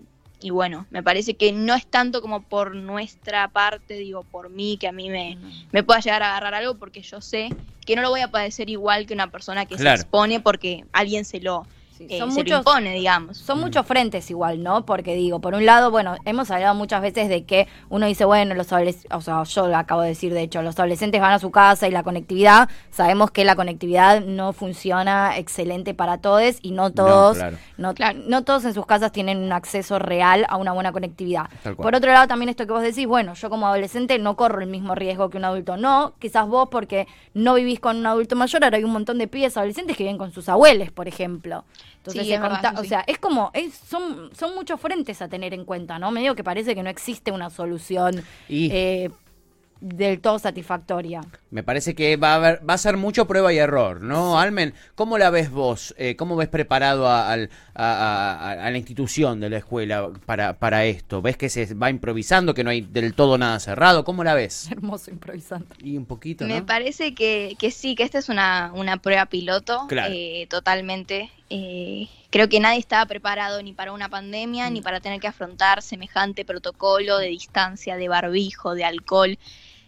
y 0.44 0.50
bueno, 0.50 0.86
me 0.90 1.02
parece 1.02 1.36
que 1.36 1.54
no 1.54 1.74
es 1.74 1.86
tanto 1.88 2.22
como 2.22 2.44
por 2.44 2.76
nuestra 2.76 3.48
parte, 3.48 3.94
digo, 3.96 4.24
por 4.30 4.50
mí, 4.50 4.78
que 4.78 4.90
a 4.90 4.92
mí 4.92 5.10
me, 5.10 5.38
me 5.72 5.84
pueda 5.84 6.02
llegar 6.02 6.22
a 6.22 6.32
agarrar 6.32 6.54
algo 6.56 6.78
porque 6.78 7.02
yo 7.02 7.22
sé 7.22 7.50
que 7.86 7.96
no 7.96 8.02
lo 8.02 8.10
voy 8.10 8.20
a 8.22 8.30
padecer 8.30 8.70
igual 8.70 9.06
que 9.06 9.14
una 9.14 9.32
persona 9.32 9.66
que 9.66 9.76
Claro. 9.78 9.98
se 9.98 10.04
expone 10.04 10.42
porque 10.42 10.84
alguien 10.92 11.24
se 11.24 11.40
lo, 11.40 11.66
Sí, 12.08 12.16
eh, 12.16 12.20
son 12.20 12.32
se 12.32 12.38
lo 12.40 12.44
muchos, 12.44 12.58
impone, 12.60 12.94
digamos. 12.94 13.38
Son 13.38 13.60
muchos 13.60 13.86
frentes 13.86 14.30
igual, 14.30 14.62
¿no? 14.64 14.86
Porque 14.86 15.16
digo, 15.16 15.40
por 15.40 15.54
un 15.54 15.66
lado, 15.66 15.92
bueno, 15.92 16.16
hemos 16.26 16.50
hablado 16.52 16.76
muchas 16.76 17.02
veces 17.02 17.30
de 17.30 17.44
que 17.46 17.68
uno 17.90 18.06
dice, 18.06 18.26
bueno, 18.26 18.56
los 18.56 18.72
adolescentes, 18.72 19.12
o 19.16 19.22
sea, 19.22 19.44
yo 19.44 19.68
lo 19.68 19.78
acabo 19.78 20.02
de 20.02 20.10
decir, 20.10 20.34
de 20.34 20.42
hecho, 20.42 20.62
los 20.62 20.78
adolescentes 20.80 21.22
van 21.22 21.34
a 21.34 21.40
su 21.40 21.52
casa 21.52 21.88
y 21.88 21.92
la 21.92 22.04
conectividad, 22.04 22.70
sabemos 22.92 23.32
que 23.32 23.46
la 23.46 23.56
conectividad 23.56 24.22
no 24.22 24.54
funciona 24.54 25.38
excelente 25.38 25.94
para 25.94 26.18
todos 26.18 26.58
y 26.62 26.72
no 26.72 26.92
todos, 26.92 27.38
claro. 27.38 27.58
no, 27.78 27.94
Claro. 27.94 28.20
no 28.28 28.44
todos 28.44 28.66
en 28.66 28.74
sus 28.74 28.86
casas 28.86 29.12
tienen 29.12 29.38
un 29.38 29.52
acceso 29.54 30.00
real 30.00 30.46
a 30.50 30.58
una 30.58 30.72
buena 30.74 30.92
conectividad. 30.92 31.46
Por 31.78 31.96
otro 31.96 32.12
lado, 32.12 32.28
también 32.28 32.50
esto 32.50 32.66
que 32.66 32.74
vos 32.74 32.82
decís, 32.82 33.06
bueno, 33.08 33.34
yo 33.36 33.50
como 33.50 33.68
adolescente 33.68 34.18
no 34.20 34.36
corro 34.36 34.62
el 34.62 34.68
mismo 34.68 34.96
riesgo 34.96 35.30
que 35.30 35.38
un 35.38 35.46
adulto. 35.46 35.78
No, 35.78 36.14
quizás 36.20 36.48
vos 36.48 36.70
porque 36.72 37.08
no 37.34 37.54
vivís 37.56 37.80
con 37.80 37.98
un 37.98 38.06
adulto 38.06 38.36
mayor, 38.36 38.64
ahora 38.64 38.78
hay 38.78 38.84
un 38.84 38.92
montón 38.92 39.18
de 39.18 39.28
pibes 39.28 39.56
adolescentes 39.58 39.96
que 39.96 40.04
viven 40.04 40.18
con 40.18 40.32
sus 40.32 40.50
abuelos, 40.50 40.92
por 40.92 41.08
ejemplo. 41.08 41.64
Entonces, 41.98 42.26
Sí, 42.26 42.32
verdad, 42.38 42.80
o 42.80 42.84
sea, 42.84 43.04
es 43.08 43.18
como, 43.18 43.50
es, 43.54 43.74
son, 43.76 44.30
son 44.36 44.56
muchos 44.56 44.80
frentes 44.80 45.22
a 45.22 45.28
tener 45.30 45.54
en 45.54 45.64
cuenta, 45.66 46.00
¿no? 46.00 46.12
Medio 46.12 46.36
que 46.36 46.44
parece 46.44 46.76
que 46.76 46.84
no 46.84 46.90
existe 46.90 47.32
una 47.32 47.50
solución 47.50 48.24
Y- 48.50 48.70
eh, 48.72 49.10
del 49.84 50.22
todo 50.22 50.40
satisfactoria. 50.40 51.20
Me 51.52 51.62
parece 51.62 51.94
que 51.94 52.16
va 52.16 52.32
a 52.32 52.36
haber, 52.36 52.68
va 52.68 52.76
a 52.76 52.78
ser 52.78 52.96
mucho 52.96 53.28
prueba 53.28 53.52
y 53.52 53.58
error, 53.58 54.02
¿no? 54.02 54.40
Almen, 54.40 54.74
¿cómo 54.96 55.18
la 55.18 55.30
ves 55.30 55.52
vos? 55.52 55.94
Eh, 55.98 56.16
¿Cómo 56.16 56.38
ves 56.38 56.48
preparado 56.48 57.06
a, 57.08 57.30
al- 57.30 57.50
a- 57.76 58.40
a- 58.52 58.52
a 58.66 58.72
la 58.72 58.78
institución 58.78 59.42
de 59.42 59.50
la 59.50 59.58
escuela 59.58 60.10
para, 60.26 60.54
para 60.58 60.86
esto? 60.86 61.22
¿Ves 61.22 61.36
que 61.36 61.50
se 61.50 61.74
va 61.74 61.90
improvisando, 61.90 62.54
que 62.54 62.64
no 62.64 62.70
hay 62.70 62.80
del 62.82 63.14
todo 63.14 63.38
nada 63.38 63.60
cerrado? 63.60 64.06
¿Cómo 64.06 64.24
la 64.24 64.34
ves? 64.36 64.68
Hermoso 64.72 65.12
improvisando. 65.12 65.68
Y 65.84 65.98
un 65.98 66.06
poquito, 66.06 66.46
Me 66.46 66.62
parece 66.64 67.14
que, 67.14 67.56
que 67.60 67.70
sí, 67.70 67.96
que 67.96 68.04
esta 68.04 68.20
es 68.20 68.30
una, 68.30 68.72
una 68.74 68.98
prueba 68.98 69.26
piloto, 69.26 69.86
Claro. 69.90 70.14
eh, 70.16 70.48
totalmente. 70.50 71.30
Eh, 71.50 72.08
creo 72.32 72.48
que 72.50 72.60
nadie 72.62 72.80
estaba 72.80 73.06
preparado 73.06 73.62
ni 73.62 73.74
para 73.74 73.92
una 73.92 74.08
pandemia, 74.10 74.70
Mm. 74.70 74.74
ni 74.74 74.82
para 74.82 75.02
tener 75.02 75.20
que 75.20 75.28
afrontar 75.28 75.82
semejante 75.84 76.46
protocolo 76.46 77.18
de 77.20 77.28
distancia, 77.28 77.98
de 77.98 78.08
barbijo, 78.08 78.74
de 78.76 78.86
alcohol. 78.86 79.38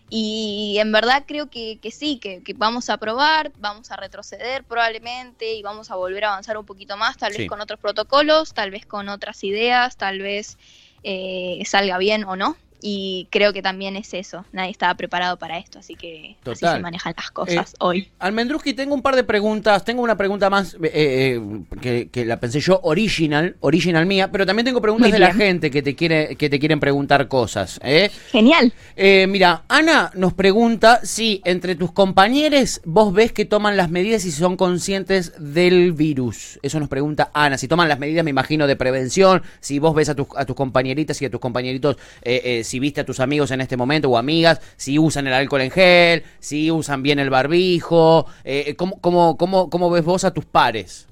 Y 0.09 0.77
en 0.79 0.91
verdad 0.91 1.25
creo 1.27 1.49
que, 1.49 1.79
que 1.81 1.91
sí, 1.91 2.19
que, 2.19 2.43
que 2.43 2.53
vamos 2.53 2.89
a 2.89 2.97
probar, 2.97 3.53
vamos 3.57 3.91
a 3.91 3.95
retroceder 3.97 4.63
probablemente 4.65 5.53
y 5.55 5.63
vamos 5.63 5.89
a 5.91 5.95
volver 5.95 6.25
a 6.25 6.29
avanzar 6.33 6.57
un 6.57 6.65
poquito 6.65 6.95
más, 6.97 7.17
tal 7.17 7.33
Sí. 7.33 7.39
vez 7.39 7.47
con 7.47 7.59
otros 7.61 7.79
protocolos, 7.79 8.53
tal 8.53 8.71
vez 8.71 8.85
con 8.85 9.09
otras 9.09 9.43
ideas, 9.43 9.97
tal 9.97 10.19
vez 10.19 10.57
eh, 11.03 11.61
salga 11.65 11.97
bien 11.97 12.23
o 12.25 12.35
no. 12.35 12.55
Y 12.81 13.27
creo 13.31 13.53
que 13.53 13.61
también 13.61 13.95
es 13.95 14.13
eso, 14.13 14.45
nadie 14.51 14.71
estaba 14.71 14.93
preparado 14.95 15.37
para 15.37 15.57
esto, 15.57 15.79
así 15.79 15.95
que 15.95 16.35
así 16.45 16.65
se 16.65 16.79
manejan 16.79 17.13
las 17.17 17.31
cosas 17.31 17.73
Eh, 17.73 17.77
hoy. 17.79 18.11
Almendruski, 18.19 18.73
tengo 18.73 18.93
un 18.93 19.01
par 19.01 19.15
de 19.15 19.23
preguntas. 19.23 19.83
Tengo 19.83 20.01
una 20.01 20.17
pregunta 20.17 20.49
más 20.49 20.75
eh, 20.75 20.79
eh, 20.93 21.41
que, 21.81 22.09
que 22.09 22.25
la 22.25 22.39
pensé 22.39 22.59
yo 22.59 22.79
original, 22.83 23.55
original 23.61 24.05
mía, 24.05 24.31
pero 24.31 24.45
también 24.45 24.65
tengo 24.65 24.81
preguntas 24.81 25.11
de 25.11 25.19
la 25.19 25.33
gente 25.33 25.71
que 25.71 25.81
te 25.81 25.95
quiere 25.95 26.35
que 26.35 26.49
te 26.49 26.59
quieren 26.59 26.79
preguntar 26.79 27.27
cosas. 27.27 27.79
¿eh? 27.83 28.11
Genial. 28.31 28.73
Eh, 28.95 29.25
mira, 29.27 29.63
Ana 29.67 30.11
nos 30.15 30.33
pregunta 30.33 30.99
si 31.03 31.41
entre 31.45 31.75
tus 31.75 31.91
compañeros 31.91 32.81
vos 32.85 33.13
ves 33.13 33.31
que 33.31 33.45
toman 33.45 33.77
las 33.77 33.89
medidas 33.89 34.25
y 34.25 34.31
si 34.31 34.37
son 34.39 34.57
conscientes 34.57 35.33
del 35.39 35.93
virus. 35.93 36.59
Eso 36.61 36.79
nos 36.79 36.89
pregunta 36.89 37.31
Ana. 37.33 37.57
Si 37.57 37.67
toman 37.67 37.87
las 37.89 37.99
medidas, 37.99 38.23
me 38.23 38.31
imagino, 38.31 38.67
de 38.67 38.75
prevención. 38.75 39.43
Si 39.59 39.79
vos 39.79 39.95
ves 39.95 40.09
a 40.09 40.15
tus, 40.15 40.27
a 40.35 40.45
tus 40.45 40.55
compañeritas 40.55 41.21
y 41.21 41.25
a 41.25 41.29
tus 41.29 41.39
compañeritos, 41.39 41.97
eh, 42.21 42.41
eh, 42.43 42.63
si 42.65 42.79
viste 42.79 43.01
a 43.01 43.05
tus 43.05 43.19
amigos 43.19 43.51
en 43.51 43.61
este 43.61 43.77
momento 43.77 44.09
o 44.09 44.17
amigas, 44.17 44.61
si 44.75 44.99
usan 44.99 45.27
el 45.27 45.33
alcohol 45.33 45.61
en 45.61 45.71
gel, 45.71 46.23
si 46.39 46.71
usan 46.71 47.01
bien 47.03 47.19
el 47.19 47.29
barbijo. 47.29 48.25
Eh, 48.43 48.75
¿cómo, 48.75 48.99
cómo, 48.99 49.37
cómo, 49.37 49.69
¿Cómo 49.69 49.89
ves 49.89 50.03
vos 50.03 50.23
a 50.23 50.33
tus 50.33 50.45
pares? 50.45 51.07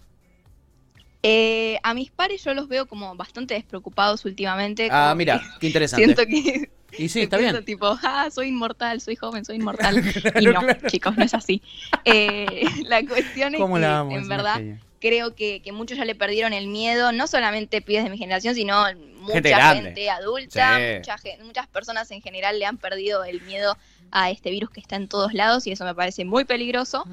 Eh, 1.26 1.78
a 1.84 1.94
mis 1.94 2.12
pares 2.12 2.44
yo 2.44 2.54
los 2.54 2.68
veo 2.68 2.86
como 2.86 3.16
bastante 3.16 3.54
despreocupados 3.54 4.26
últimamente. 4.26 4.90
Ah, 4.92 5.14
mira, 5.16 5.40
que 5.40 5.60
qué 5.62 5.68
interesante. 5.68 6.04
Siento 6.04 6.26
que 6.26 6.70
Y 6.98 7.10
sí, 7.10 7.22
está 7.22 7.38
pienso 7.38 7.58
bien. 7.58 7.66
tipo, 7.66 7.98
ah, 8.04 8.30
soy 8.32 8.50
inmortal, 8.50 9.02
soy 9.02 9.16
joven, 9.16 9.46
soy 9.46 9.58
inmortal. 9.58 9.98
y 10.40 10.46
no, 10.46 10.60
claro. 10.60 10.88
chicos, 10.88 11.18
no 11.18 11.24
es 11.24 11.34
así. 11.34 11.62
Eh, 12.06 12.66
la 12.88 13.04
cuestión 13.06 13.56
es 13.56 13.62
¿Cómo 13.62 13.76
que, 13.76 13.82
la 13.82 14.00
amo? 14.00 14.12
Es 14.12 14.24
en 14.24 14.28
verdad. 14.28 14.62
Creo 15.04 15.36
que, 15.36 15.60
que 15.62 15.74
muchos 15.74 15.98
ya 15.98 16.06
le 16.06 16.16
perdieron 16.16 16.54
el 16.54 16.68
miedo, 16.68 17.12
no 17.12 17.28
solamente 17.28 17.82
pibes 17.82 18.06
de 18.06 18.10
mi 18.10 18.18
generación, 18.18 18.56
sino 18.56 18.86
mucha 19.18 19.74
Gente 19.74 20.10
adulta, 20.10 20.78
Sí. 20.78 20.98
mucha 20.98 21.18
muchas 21.44 21.68
personas 21.68 22.10
en 22.12 22.22
general 22.22 22.58
le 22.58 22.66
han 22.66 22.78
perdido 22.78 23.26
el 23.26 23.42
miedo 23.42 23.78
a 24.12 24.32
este 24.32 24.50
virus 24.50 24.70
que 24.70 24.80
está 24.80 24.96
en 24.96 25.10
todos 25.10 25.34
lados 25.34 25.68
y 25.68 25.74
eso 25.74 25.84
me 25.84 25.94
parece 25.94 26.24
muy 26.24 26.46
peligroso. 26.46 27.04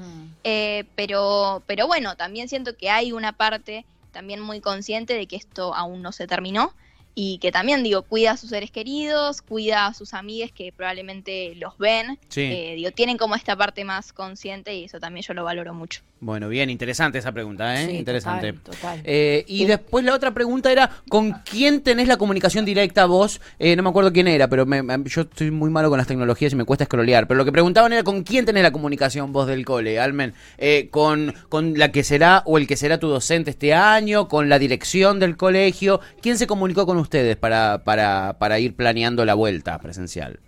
Eh, 0.45 0.85
pero, 0.95 1.63
pero 1.67 1.85
bueno, 1.85 2.15
también 2.15 2.47
siento 2.47 2.77
que 2.77 2.89
hay 2.89 3.11
una 3.11 3.33
parte 3.33 3.85
también 4.13 4.39
muy 4.39 4.61
consciente 4.61 5.15
de 5.15 5.27
que 5.27 5.35
esto 5.35 5.75
aún 5.75 6.01
no 6.01 6.13
se 6.13 6.27
terminó 6.27 6.73
y 7.15 7.37
que 7.39 7.51
también 7.51 7.83
digo, 7.83 8.03
cuida 8.03 8.31
a 8.31 8.37
sus 8.37 8.49
seres 8.51 8.71
queridos, 8.71 9.41
cuida 9.41 9.87
a 9.87 9.93
sus 9.93 10.13
amigues 10.13 10.51
que 10.51 10.71
probablemente 10.71 11.55
los 11.55 11.77
ven, 11.77 12.17
Sí. 12.29 12.41
eh, 12.41 12.73
digo, 12.75 12.91
tienen 12.91 13.17
como 13.17 13.35
esta 13.35 13.55
parte 13.55 13.83
más 13.83 14.13
consciente 14.13 14.73
y 14.75 14.85
eso 14.85 14.99
también 14.99 15.25
yo 15.25 15.33
lo 15.33 15.43
valoro 15.43 15.73
mucho. 15.73 16.01
Bueno, 16.23 16.49
bien, 16.49 16.69
interesante 16.69 17.17
esa 17.17 17.31
pregunta, 17.31 17.81
¿eh? 17.81 17.87
Sí, 17.87 17.91
interesante. 17.97 18.53
total, 18.53 18.75
total. 18.75 19.01
Eh, 19.05 19.43
y 19.47 19.65
después 19.65 20.05
la 20.05 20.13
otra 20.13 20.31
pregunta 20.33 20.71
era, 20.71 20.91
¿con 21.09 21.31
quién 21.43 21.81
tenés 21.81 22.07
la 22.07 22.17
comunicación 22.17 22.63
directa 22.63 23.07
vos? 23.07 23.41
Eh, 23.57 23.75
no 23.75 23.81
me 23.81 23.89
acuerdo 23.89 24.13
quién 24.13 24.27
era, 24.27 24.47
pero 24.47 24.67
me- 24.67 24.83
me- 24.83 25.03
yo 25.09 25.21
estoy 25.21 25.49
muy 25.49 25.71
malo 25.71 25.89
con 25.89 25.97
las 25.97 26.05
tecnologías 26.05 26.53
y 26.53 26.55
me 26.55 26.63
cuesta 26.63 26.85
scrollear. 26.85 27.27
Pero 27.27 27.39
lo 27.39 27.45
que 27.45 27.51
preguntaban 27.51 27.91
era, 27.91 28.03
¿con 28.03 28.23
quién 28.23 28.45
tenés 28.45 28.61
la 28.61 28.71
comunicación 28.71 29.33
vos 29.33 29.47
del 29.47 29.65
cole, 29.65 29.99
Almen? 29.99 30.35
Eh, 30.59 30.89
¿con, 30.91 31.33
¿Con 31.49 31.79
la 31.79 31.91
que 31.91 32.03
será 32.03 32.43
o 32.45 32.59
el 32.59 32.67
que 32.67 32.77
será 32.77 32.99
tu 32.99 33.07
docente 33.07 33.49
este 33.49 33.73
año? 33.73 34.27
¿Con 34.27 34.47
la 34.47 34.59
dirección 34.59 35.19
del 35.19 35.35
colegio? 35.37 36.01
¿Quién 36.21 36.37
se 36.37 36.45
comunicó 36.45 36.85
con 36.85 36.97
ustedes 37.01 37.35
para, 37.37 37.83
para, 37.83 38.35
para 38.39 38.59
ir 38.59 38.75
planeando 38.75 39.25
la 39.25 39.33
vuelta 39.33 39.77
presencial? 39.79 40.39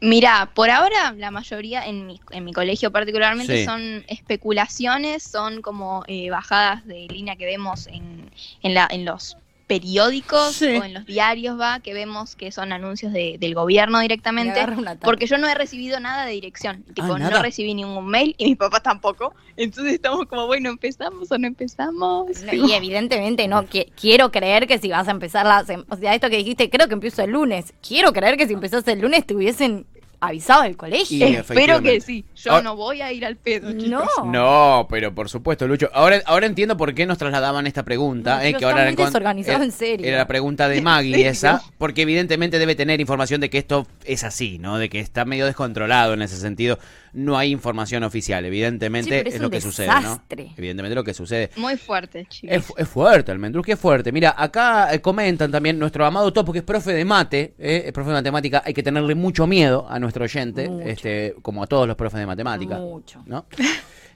Mira, 0.00 0.50
por 0.54 0.68
ahora 0.68 1.14
la 1.16 1.30
mayoría 1.30 1.86
en 1.86 2.06
mi, 2.06 2.20
en 2.30 2.44
mi 2.44 2.52
colegio 2.52 2.92
particularmente 2.92 3.56
Sí. 3.58 3.64
son 3.64 4.04
especulaciones, 4.08 5.22
son 5.22 5.62
como 5.62 6.04
eh, 6.06 6.28
bajadas 6.30 6.86
de 6.86 7.06
línea 7.08 7.36
que 7.36 7.46
vemos 7.46 7.86
en, 7.86 8.30
en, 8.62 8.74
la, 8.74 8.86
en 8.90 9.06
los 9.06 9.38
periódicos 9.66 10.54
Sí. 10.54 10.66
o 10.76 10.84
en 10.84 10.94
los 10.94 11.06
diarios, 11.06 11.58
va, 11.58 11.80
que 11.80 11.92
vemos 11.92 12.36
que 12.36 12.52
son 12.52 12.72
anuncios 12.72 13.12
de- 13.12 13.36
del 13.38 13.54
gobierno 13.54 13.98
directamente. 14.00 14.60
Porque 15.02 15.26
yo 15.26 15.38
no 15.38 15.48
he 15.48 15.54
recibido 15.54 15.98
nada 16.00 16.24
de 16.24 16.32
dirección, 16.32 16.82
tipo, 16.94 17.14
Ah, 17.14 17.18
¿nada? 17.18 17.36
no 17.38 17.42
recibí 17.42 17.74
ningún 17.74 18.06
mail 18.06 18.34
y 18.38 18.46
mis 18.46 18.56
papás 18.56 18.82
tampoco. 18.82 19.34
Entonces 19.56 19.94
estamos 19.94 20.26
como, 20.26 20.46
bueno, 20.46 20.70
¿empezamos 20.70 21.30
o 21.30 21.38
no 21.38 21.46
empezamos? 21.46 22.26
No, 22.42 22.52
y 22.52 22.72
evidentemente 22.72 23.48
no 23.48 23.64
qui- 23.64 23.90
quiero 24.00 24.30
creer 24.30 24.66
que 24.66 24.78
si 24.78 24.88
vas 24.88 25.08
a 25.08 25.10
empezar 25.10 25.46
la 25.46 25.64
o 25.88 25.96
sea 25.96 26.14
esto 26.14 26.30
que 26.30 26.36
dijiste 26.36 26.70
creo 26.70 26.86
que 26.88 26.94
empiezo 26.94 27.22
el 27.22 27.30
lunes 27.30 27.72
quiero 27.86 28.12
creer 28.12 28.36
que 28.36 28.46
si 28.46 28.52
empezás 28.54 28.86
el 28.88 29.00
lunes 29.00 29.26
te 29.26 29.34
hubiesen 29.34 29.86
avisado 30.20 30.62
del 30.62 30.76
colegio 30.76 31.28
Y- 31.28 31.34
Espero 31.36 31.80
que 31.82 32.00
sí. 32.00 32.24
Yo 32.36 32.52
Ahora- 32.52 32.62
no 32.64 32.76
voy 32.76 33.00
a 33.02 33.12
ir 33.12 33.24
al 33.24 33.36
pedo. 33.36 33.72
no 33.72 34.04
No, 34.24 34.86
pero 34.90 35.14
por 35.14 35.28
supuesto, 35.28 35.66
Lucho. 35.66 35.90
Ahora, 35.92 36.20
ahora 36.26 36.46
entiendo 36.46 36.76
por 36.76 36.94
qué 36.94 37.06
nos 37.06 37.18
trasladaban 37.18 37.66
esta 37.66 37.84
pregunta. 37.84 38.36
No, 38.36 38.42
eh, 38.42 38.54
que 38.54 38.64
ahora 38.64 38.82
era 38.82 38.94
con- 38.94 39.06
desorganizado, 39.06 39.56
era- 39.56 39.64
en 39.64 39.72
serio. 39.72 40.06
Era 40.06 40.18
la 40.18 40.26
pregunta 40.26 40.68
de 40.68 40.78
¿En 40.78 40.84
Maggie 40.84 41.26
esa, 41.28 41.62
porque 41.78 42.02
evidentemente 42.02 42.58
debe 42.58 42.74
tener 42.74 43.00
información 43.00 43.40
de 43.40 43.50
que 43.50 43.58
esto 43.58 43.86
es 44.04 44.24
así, 44.24 44.58
¿no? 44.58 44.78
De 44.78 44.88
que 44.88 45.00
está 45.00 45.24
medio 45.24 45.46
descontrolado 45.46 46.14
en 46.14 46.22
ese 46.22 46.36
sentido. 46.36 46.78
No 47.12 47.38
hay 47.38 47.50
información 47.50 48.02
oficial, 48.04 48.44
evidentemente 48.44 49.08
Sí, 49.08 49.16
pero 49.16 49.28
es, 49.30 49.34
es 49.36 49.40
lo 49.40 49.48
que 49.48 49.60
sucede, 49.62 49.86
desastre. 49.86 50.44
¿no? 50.44 50.54
Evidentemente 50.58 50.94
lo 50.94 51.02
que 51.02 51.14
sucede. 51.14 51.50
Muy 51.56 51.76
fuerte, 51.78 52.26
chicos. 52.28 52.56
Es, 52.56 52.64
es 52.76 52.88
fuerte, 52.88 53.32
Almendruz, 53.32 53.64
que 53.64 53.72
es 53.72 53.78
fuerte. 53.80 54.12
Mira, 54.12 54.34
acá 54.36 54.92
eh, 54.92 55.00
comentan 55.00 55.50
también 55.50 55.78
nuestro 55.78 56.04
amado 56.04 56.30
Topo, 56.32 56.52
que 56.52 56.58
es 56.58 56.64
profe 56.64 56.92
de 56.92 57.04
mate, 57.06 57.54
eh, 57.58 57.84
es 57.86 57.92
profe 57.92 58.10
de 58.10 58.16
matemática. 58.16 58.62
Hay 58.66 58.74
que 58.74 58.82
tenerle 58.82 59.14
mucho 59.14 59.46
miedo 59.46 59.86
a 59.88 59.98
nuestro 59.98 60.05
oyente, 60.14 60.68
Mucho. 60.68 60.86
este, 60.88 61.34
como 61.42 61.62
a 61.62 61.66
todos 61.66 61.86
los 61.86 61.96
profes 61.96 62.20
de 62.20 62.26
matemática. 62.26 62.76
Mucho. 62.78 63.22
¿no? 63.26 63.46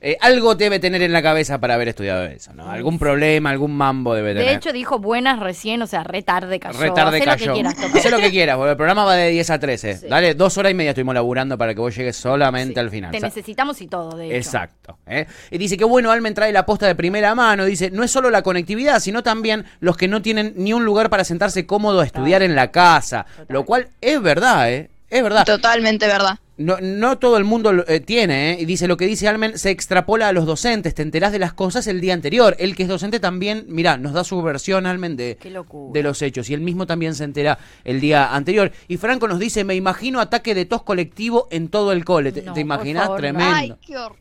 Eh, 0.03 0.17
algo 0.23 0.55
debe 0.55 0.79
tener 0.79 1.03
en 1.03 1.13
la 1.13 1.21
cabeza 1.23 1.61
para 1.61 1.75
haber 1.75 1.89
estudiado 1.89 2.25
eso, 2.25 2.55
¿no? 2.55 2.71
Algún 2.71 2.99
problema, 2.99 3.51
algún 3.51 3.77
mambo 3.77 4.15
debe 4.15 4.31
tener. 4.33 4.49
de 4.49 4.55
hecho 4.55 4.73
dijo 4.73 4.99
buenas 4.99 5.39
recién 5.41 5.83
o 5.83 5.87
sea 5.87 6.05
re 6.05 6.23
tarde 6.23 6.59
cayó 6.59 6.81
Re 6.81 6.91
tarde 6.93 7.19
Hacé 7.19 7.27
cayó. 7.27 7.47
lo 7.49 7.53
que 7.53 7.61
quieras. 7.61 7.75
Hacé 7.95 8.11
lo 8.11 8.17
que 8.17 8.31
quieras, 8.31 8.57
porque 8.57 8.71
el 8.71 8.77
programa 8.79 9.05
va 9.05 9.15
de 9.17 9.29
10 9.29 9.51
a 9.51 9.59
13. 9.59 9.97
Sí. 9.99 10.07
Dale, 10.09 10.35
dos 10.35 10.57
horas 10.57 10.73
y 10.73 10.75
media 10.75 10.93
estuvimos 10.93 11.15
laburando 11.15 11.59
para 11.59 11.75
que 11.75 11.81
vos 11.83 11.95
llegues 11.95 12.17
solamente 12.17 12.73
Sí. 12.73 12.81
al 12.81 12.89
final. 12.89 13.11
te 13.11 13.21
necesitamos 13.21 13.79
y 13.83 13.89
todo 13.89 14.17
de 14.17 14.29
hecho 14.29 14.37
Exacto. 14.37 14.97
¿eh? 15.07 15.27
Y 15.51 15.59
dice 15.59 15.77
que 15.77 15.85
bueno, 15.85 16.11
Almen 16.11 16.33
trae 16.33 16.51
la 16.51 16.65
posta 16.65 16.87
de 16.87 16.95
primera 16.95 17.35
mano. 17.35 17.67
Dice, 17.67 17.91
no 17.91 18.03
es 18.03 18.11
solo 18.11 18.31
la 18.31 18.41
conectividad, 18.41 19.01
sino 19.01 19.23
también 19.23 19.67
los 19.81 19.99
que 19.99 20.09
no 20.09 20.23
tienen 20.23 20.55
ni 20.57 20.73
un 20.73 20.87
lugar 20.87 21.11
para 21.11 21.25
sentarse 21.25 21.67
cómodo 21.67 22.01
a 22.01 22.07
estudiar 22.07 22.41
en 22.43 22.55
la 22.55 22.71
casa. 22.71 23.27
Total. 23.37 23.47
Lo 23.51 23.67
cual 23.67 23.89
es 24.01 24.23
verdad, 24.23 24.73
¿eh? 24.73 24.89
Es 25.11 25.23
verdad. 25.23 25.45
Totalmente 25.45 26.07
verdad. 26.07 26.39
No, 26.57 26.77
no 26.83 27.19
todo 27.19 27.39
el 27.39 27.45
mundo 27.45 27.73
lo- 27.73 27.89
eh, 27.89 28.01
tiene, 28.01 28.53
¿eh? 28.53 28.57
Y 28.61 28.67
dice, 28.67 28.87
lo 28.87 28.99
que 28.99 29.07
dice 29.07 29.27
Almen 29.29 29.59
se 29.59 29.71
extrapola 29.71 30.29
a 30.29 30.33
los 30.33 30.45
docentes. 30.45 30.95
Te 30.95 31.01
enterás 31.01 31.33
de 31.33 31.39
las 31.39 31.55
cosas 31.55 31.87
el 31.87 32.03
día 32.03 32.13
anterior. 32.13 32.55
El 32.59 32.77
que 32.77 32.83
es 32.83 32.89
docente 32.91 33.19
también, 33.19 33.65
mirá, 33.69 33.97
nos 33.97 34.13
da 34.13 34.25
su 34.25 34.41
versión, 34.43 34.85
Almen, 34.87 35.17
de, 35.17 35.39
de 35.93 36.03
los 36.03 36.21
hechos. 36.21 36.51
Y 36.51 36.55
él 36.55 36.61
mismo 36.61 36.87
también 36.87 37.15
se 37.15 37.25
entera 37.25 37.59
el 37.83 37.99
día 38.01 38.35
anterior. 38.35 38.73
Y 38.89 38.99
Franco 38.99 39.27
nos 39.27 39.39
dice, 39.39 39.65
me 39.65 39.75
imagino 39.75 40.21
ataque 40.21 40.55
de 40.55 40.67
tos 40.67 40.83
colectivo 40.83 41.49
en 41.51 41.69
todo 41.69 41.93
el 41.93 42.05
cole. 42.05 42.31
¿Te, 42.31 42.43
No, 42.43 42.53
te 42.53 42.61
por 42.61 42.61
imaginas? 42.61 43.17
Tremendo. 43.17 43.55
Ay, 43.55 43.75
qué 43.87 43.97
horror. 43.97 44.17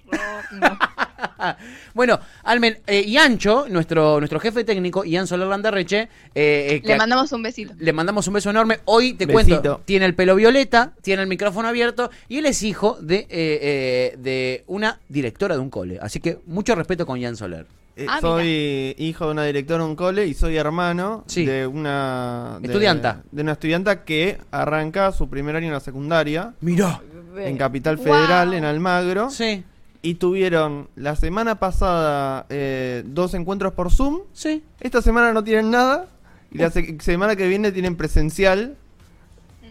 no. 0.53 0.79
bueno, 1.93 2.19
Almen, 2.43 2.79
eh, 2.87 3.01
Iancho, 3.07 3.65
nuestro, 3.69 4.19
nuestro 4.19 4.39
jefe 4.39 4.63
técnico, 4.63 5.03
Ian 5.03 5.27
Soler 5.27 5.47
Landerreche, 5.47 6.01
eh, 6.35 6.75
eh, 6.75 6.81
Le 6.83 6.97
mandamos 6.97 7.31
un 7.31 7.43
besito. 7.43 7.73
le 7.77 7.93
mandamos 7.93 8.27
un 8.27 8.33
beso 8.33 8.49
enorme. 8.49 8.79
Hoy 8.85 9.13
te 9.13 9.25
Besito. 9.25 9.61
cuento, 9.61 9.81
tiene 9.85 10.05
el 10.05 10.15
pelo 10.15 10.35
violeta, 10.35 10.93
tiene 11.01 11.21
el 11.23 11.27
micrófono 11.27 11.67
abierto 11.67 12.09
y 12.27 12.37
él 12.37 12.45
es 12.45 12.63
hijo 12.63 12.97
de, 13.01 13.17
eh, 13.19 13.27
eh, 13.29 14.15
de 14.17 14.63
una 14.67 14.99
directora 15.09 15.55
de 15.55 15.61
un 15.61 15.69
cole. 15.69 15.99
Así 16.01 16.19
que 16.19 16.39
mucho 16.47 16.75
respeto 16.75 17.05
con 17.05 17.19
Ian 17.19 17.35
Soler. 17.35 17.65
Eh, 17.95 18.05
Ah, 18.07 18.19
soy 18.21 18.95
hijo 18.97 19.25
de 19.25 19.31
una 19.31 19.43
directora 19.43 19.83
de 19.83 19.89
un 19.89 19.95
cole 19.97 20.25
y 20.25 20.33
soy 20.33 20.55
hermano 20.55 21.25
Sí. 21.27 21.45
de 21.45 21.67
una 21.67 22.57
de- 22.61 22.67
Estudianta. 22.67 23.23
De, 23.29 23.41
una 23.41 23.51
estudianta 23.53 24.05
que 24.05 24.37
arranca 24.51 25.11
su 25.11 25.29
primer 25.29 25.57
año 25.57 25.67
en 25.67 25.73
la 25.73 25.79
secundaria 25.81 26.53
Mirá. 26.61 27.01
en 27.37 27.57
Capital 27.57 27.97
Wow. 27.97 28.05
Federal, 28.05 28.53
en 28.53 28.63
Almagro. 28.63 29.29
Sí, 29.29 29.65
Y 30.01 30.15
tuvieron 30.15 30.87
la 30.95 31.15
semana 31.17 31.55
pasada 31.55 32.45
eh, 32.49 33.03
dos 33.05 33.33
encuentros 33.33 33.73
por 33.73 33.91
Zoom. 33.91 34.21
sí. 34.33 34.63
Esta 34.79 35.01
semana 35.01 35.33
no 35.33 35.43
tienen 35.43 35.71
nada. 35.71 36.07
Y 36.51 36.57
la 36.57 36.71
se- 36.71 36.97
semana 37.01 37.35
que 37.35 37.47
viene 37.47 37.71
tienen 37.71 37.95
presencial. 37.95 38.75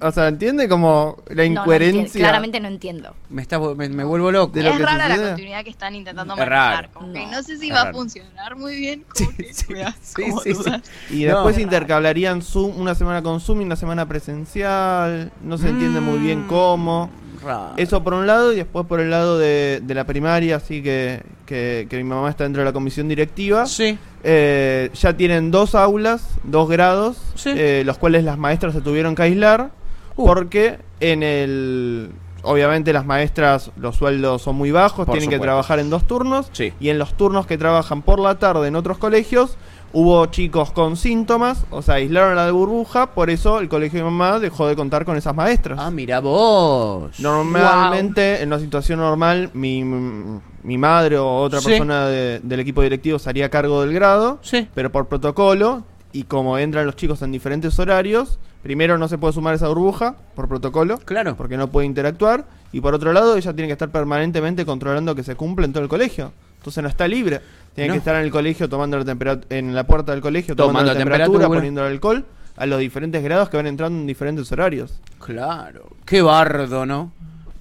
O 0.00 0.12
sea, 0.12 0.28
¿entiende 0.28 0.68
como 0.68 1.16
la 1.26 1.32
No, 1.32 1.34
no 1.36 1.42
entiendo, 1.42 1.60
incoherencia? 1.62 2.20
claramente 2.20 2.60
no 2.60 2.68
entiendo. 2.68 3.14
Me, 3.30 3.42
está, 3.42 3.58
me, 3.58 3.88
me 3.88 4.04
vuelvo 4.04 4.30
loco. 4.30 4.52
De 4.52 4.62
lo 4.62 4.70
es 4.70 4.76
que 4.76 4.82
rara 4.84 5.08
la 5.08 5.16
continuidad 5.16 5.64
que 5.64 5.70
están 5.70 5.94
intentando 5.96 6.34
Es 6.34 6.38
manejar. 6.38 6.90
Como 6.90 7.12
que 7.12 7.24
No, 7.26 7.32
no 7.32 7.42
sé 7.42 7.56
si 7.56 7.66
es 7.68 7.74
va 7.74 7.84
raro. 7.84 7.90
a 7.90 7.92
funcionar 8.00 8.54
muy 8.56 8.76
bien. 8.76 9.04
Como 9.12 9.30
que 9.30 9.50
me 9.70 9.80
da 9.80 9.96
sí, 10.00 10.22
como 10.22 10.40
sí, 10.42 10.54
sí. 10.54 10.70
Y 11.10 11.24
No. 11.24 11.34
después 11.34 11.58
intercalarían 11.58 12.42
Zoom, 12.42 12.78
una 12.78 12.94
semana 12.94 13.22
con 13.22 13.40
Zoom 13.40 13.62
y 13.62 13.64
una 13.64 13.74
semana 13.76 14.06
presencial. 14.06 15.32
No 15.42 15.58
se 15.58 15.68
entiende 15.70 16.00
muy 16.00 16.18
bien 16.20 16.44
cómo. 16.46 17.10
Raro. 17.42 17.74
Eso 17.76 18.02
por 18.02 18.14
un 18.14 18.26
lado, 18.26 18.52
y 18.52 18.56
después 18.56 18.86
por 18.86 19.00
el 19.00 19.10
lado 19.10 19.38
de, 19.38 19.80
de 19.82 19.94
la 19.94 20.04
primaria, 20.04 20.56
así 20.56 20.82
que, 20.82 21.22
que, 21.46 21.86
que 21.88 21.96
mi 21.96 22.04
mamá 22.04 22.30
está 22.30 22.44
dentro 22.44 22.60
de 22.62 22.66
la 22.66 22.72
comisión 22.72 23.08
directiva. 23.08 23.66
Sí, 23.66 23.98
Eh, 24.24 24.90
ya 24.94 25.16
tienen 25.16 25.50
dos 25.52 25.74
aulas, 25.76 26.28
dos 26.42 26.68
grados, 26.68 27.16
Sí. 27.36 27.50
eh, 27.54 27.82
los 27.86 27.98
cuales 27.98 28.24
las 28.24 28.36
maestras 28.36 28.74
se 28.74 28.80
tuvieron 28.80 29.14
que 29.14 29.22
aislar, 29.22 29.70
Uh. 30.16 30.26
porque 30.26 30.78
en 31.00 31.22
el... 31.22 32.10
Obviamente 32.42 32.92
las 32.92 33.04
maestras, 33.04 33.70
los 33.76 33.96
sueldos 33.96 34.42
son 34.42 34.54
muy 34.56 34.70
bajos, 34.70 35.06
Por 35.06 35.12
tienen 35.18 35.28
que 35.28 35.38
trabajar 35.40 35.78
en 35.80 35.90
dos 35.90 36.06
turnos, 36.06 36.48
Sí. 36.52 36.72
y 36.80 36.88
en 36.88 36.98
los 36.98 37.14
turnos 37.16 37.46
que 37.46 37.58
trabajan 37.58 38.02
por 38.02 38.18
la 38.20 38.36
tarde 38.38 38.68
en 38.68 38.76
otros 38.76 38.98
colegios, 38.98 39.56
hubo 39.92 40.26
chicos 40.26 40.70
con 40.72 40.96
síntomas, 40.96 41.64
o 41.70 41.80
sea, 41.82 41.94
aislaron 41.94 42.36
a 42.38 42.46
la 42.46 42.52
burbuja, 42.52 43.06
por 43.14 43.30
eso 43.30 43.58
el 43.60 43.68
colegio 43.68 43.98
de 43.98 44.04
mi 44.04 44.10
mamá 44.10 44.38
dejó 44.38 44.66
de 44.66 44.76
contar 44.76 45.04
con 45.04 45.16
esas 45.16 45.34
maestras. 45.34 45.78
Ah, 45.80 45.90
mira 45.90 46.20
vos. 46.20 47.18
Normalmente, 47.20 48.42
en 48.42 48.48
una 48.48 48.58
situación 48.58 48.98
normal, 49.00 49.50
mi, 49.54 49.82
mi 49.84 50.78
madre 50.78 51.18
o 51.18 51.36
otra 51.38 51.60
Sí. 51.60 51.68
persona 51.68 52.06
de- 52.06 52.40
del 52.40 52.60
equipo 52.60 52.82
directivo 52.82 53.18
se 53.18 53.30
haría 53.30 53.48
cargo 53.48 53.80
del 53.80 53.92
grado, 53.92 54.38
Sí. 54.42 54.68
pero 54.74 54.92
por 54.92 55.06
protocolo, 55.06 55.84
y 56.12 56.24
como 56.24 56.58
entran 56.58 56.86
los 56.86 56.96
chicos 56.96 57.22
en 57.22 57.32
diferentes 57.32 57.78
horarios, 57.78 58.38
primero 58.62 58.98
no 58.98 59.08
se 59.08 59.18
puede 59.18 59.32
sumar 59.32 59.54
esa 59.54 59.68
burbuja, 59.68 60.16
por 60.34 60.48
protocolo, 60.48 60.98
Claro. 61.04 61.36
porque 61.36 61.56
no 61.56 61.68
puede 61.68 61.86
interactuar, 61.86 62.44
y 62.72 62.80
por 62.80 62.94
otro 62.94 63.12
lado, 63.12 63.36
ella 63.36 63.52
tiene 63.54 63.68
que 63.68 63.72
estar 63.72 63.88
permanentemente 63.90 64.66
controlando 64.66 65.14
que 65.14 65.22
se 65.22 65.34
cumple 65.36 65.64
en 65.66 65.72
todo 65.72 65.82
el 65.82 65.88
colegio. 65.88 66.32
Entonces 66.58 66.82
no 66.82 66.88
está 66.88 67.06
libre. 67.06 67.40
Tiene 67.78 67.88
No. 67.88 67.94
que 67.94 67.98
estar 67.98 68.16
en 68.16 68.22
el 68.22 68.30
colegio 68.30 68.68
tomando 68.68 68.98
la 68.98 69.04
temperatura, 69.04 69.56
en 69.56 69.74
la 69.74 69.84
puerta 69.84 70.12
del 70.12 70.20
colegio 70.20 70.54
tomando, 70.56 70.72
Tomando 70.80 70.92
la 70.92 70.98
temperatura. 70.98 71.26
temperatura, 71.26 71.58
poniendo 71.58 71.86
el 71.86 71.92
alcohol 71.92 72.26
a 72.56 72.66
los 72.66 72.80
diferentes 72.80 73.22
grados 73.22 73.48
que 73.48 73.56
van 73.56 73.66
entrando 73.68 73.98
en 74.00 74.06
diferentes 74.06 74.50
horarios. 74.50 75.00
Claro. 75.24 75.88
Qué 76.04 76.22
bardo, 76.22 76.84
¿no? 76.86 77.12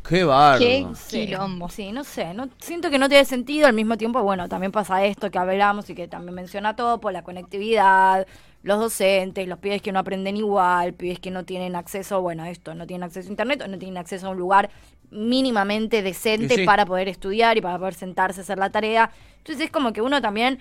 Qué 0.08 0.24
bardo. 0.24 0.60
Qué 0.60 0.88
quilombo. 1.10 1.70
Sí, 1.70 1.92
no 1.92 2.04
sé, 2.04 2.34
no, 2.34 2.48
siento 2.60 2.90
que 2.90 2.98
no 2.98 3.10
tiene 3.10 3.26
sentido, 3.26 3.68
al 3.68 3.74
mismo 3.74 3.98
tiempo, 3.98 4.24
bueno, 4.24 4.48
también 4.48 4.72
pasa 4.72 5.04
esto 5.06 5.30
que 5.30 5.38
hablamos 5.38 5.90
y 5.90 5.96
que 5.96 6.08
también 6.08 6.34
menciona 6.34 6.76
Topo, 6.78 7.12
la 7.12 7.24
conectividad, 7.24 8.26
los 8.64 8.80
docentes, 8.80 9.48
los 9.48 9.60
pibes 9.60 9.82
que 9.82 9.92
no 9.92 10.00
aprenden 10.00 10.38
igual, 10.38 10.94
pibes 10.94 11.20
que 11.20 11.30
no 11.30 11.44
tienen 11.44 11.76
acceso, 11.76 12.22
bueno, 12.22 12.44
a 12.44 12.50
esto, 12.50 12.74
no 12.74 12.88
tienen 12.88 13.04
acceso 13.04 13.28
a 13.28 13.32
internet 13.32 13.62
o 13.64 13.68
no 13.68 13.78
tienen 13.78 13.98
acceso 13.98 14.28
a 14.28 14.30
un 14.32 14.38
lugar 14.38 14.70
mínimamente 15.12 16.02
decente 16.02 16.56
sí. 16.56 16.66
para 16.66 16.86
poder 16.86 17.08
estudiar 17.08 17.58
y 17.58 17.62
para 17.62 17.78
poder 17.78 17.94
sentarse 17.94 18.42
a 18.42 18.44
hacer 18.44 18.58
la 18.58 18.70
tarea. 18.70 19.10
Entonces 19.38 19.66
es 19.66 19.72
como 19.72 19.94
que 19.94 20.02
uno 20.02 20.22
también 20.22 20.60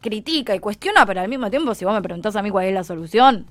critica 0.00 0.54
y 0.54 0.58
cuestiona, 0.60 1.04
pero 1.06 1.20
al 1.20 1.28
mismo 1.28 1.50
tiempo, 1.50 1.74
si 1.74 1.84
vos 1.84 1.94
me 1.94 2.02
preguntás 2.02 2.36
a 2.36 2.42
mí 2.42 2.50
cuál 2.50 2.66
es 2.66 2.74
la 2.74 2.84
solución, 2.84 3.46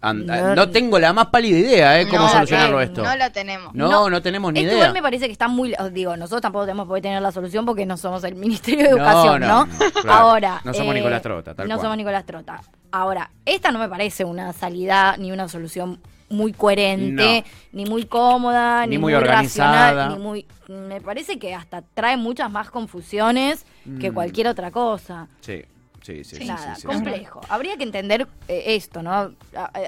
And- 0.00 0.26
No. 0.26 0.54
no 0.54 0.68
tengo 0.68 0.98
la 0.98 1.14
más 1.14 1.28
pálida 1.28 1.58
idea, 1.58 1.98
¿eh? 1.98 2.06
¿Cómo 2.06 2.24
No, 2.24 2.28
solucionarlo 2.28 2.78
esto? 2.82 3.02
No 3.02 3.16
la 3.16 3.30
tenemos. 3.30 3.74
No, 3.74 4.10
no, 4.10 4.20
tenemos 4.20 4.52
ni 4.52 4.58
Esto 4.60 4.72
idea. 4.72 4.78
igual 4.80 4.92
me 4.92 5.00
parece 5.00 5.24
que 5.24 5.32
está 5.32 5.48
muy... 5.48 5.72
os 5.78 5.94
Digo, 5.94 6.14
nosotros 6.18 6.42
tampoco 6.42 6.66
tenemos 6.66 6.86
por 6.86 7.00
tener 7.00 7.22
la 7.22 7.32
solución 7.32 7.64
porque 7.64 7.86
no 7.86 7.96
somos 7.96 8.22
el 8.24 8.34
Ministerio 8.34 8.84
de 8.84 8.90
No, 8.90 8.96
Educación, 8.98 9.40
no, 9.40 9.48
¿no? 9.48 9.64
no, 9.64 9.78
claro. 9.92 10.12
Ahora... 10.12 10.60
No 10.62 10.74
somos 10.74 10.94
Nicolás 10.94 11.22
Trota, 11.22 11.54
tal 11.54 11.68
No 11.68 11.76
cual. 11.76 11.84
somos 11.86 11.96
Nicolás 11.96 12.26
Trota. 12.26 12.60
Ahora, 12.92 13.30
esta 13.46 13.70
no 13.72 13.78
me 13.78 13.88
parece 13.88 14.26
una 14.26 14.52
salida 14.52 15.16
ni 15.16 15.32
una 15.32 15.48
solución 15.48 15.98
muy 16.30 16.52
coherente, 16.52 17.44
ni 17.72 17.84
muy 17.84 18.04
cómoda, 18.06 18.86
Ni 18.86 18.92
ni, 18.92 18.98
muy 18.98 19.12
muy, 19.12 19.14
organizada. 19.14 19.90
racional, 19.92 20.16
ni 20.18 20.22
muy... 20.24 20.46
Me 20.68 21.00
parece 21.00 21.38
que 21.38 21.54
hasta 21.54 21.82
trae 21.82 22.16
muchas 22.16 22.50
más 22.50 22.70
confusiones 22.70 23.64
que 24.00 24.10
Mm. 24.10 24.14
cualquier 24.14 24.48
otra 24.48 24.70
cosa. 24.70 25.28
Sí, 25.40 25.62
sí, 26.02 26.24
sí. 26.24 26.36
sí, 26.36 26.44
Nada, 26.46 26.74
sí, 26.74 26.80
sí. 26.82 26.86
complejo. 26.86 27.40
Habría 27.48 27.76
que 27.76 27.82
entender 27.84 28.26
eh, 28.48 28.62
esto, 28.68 29.02
¿no? 29.02 29.34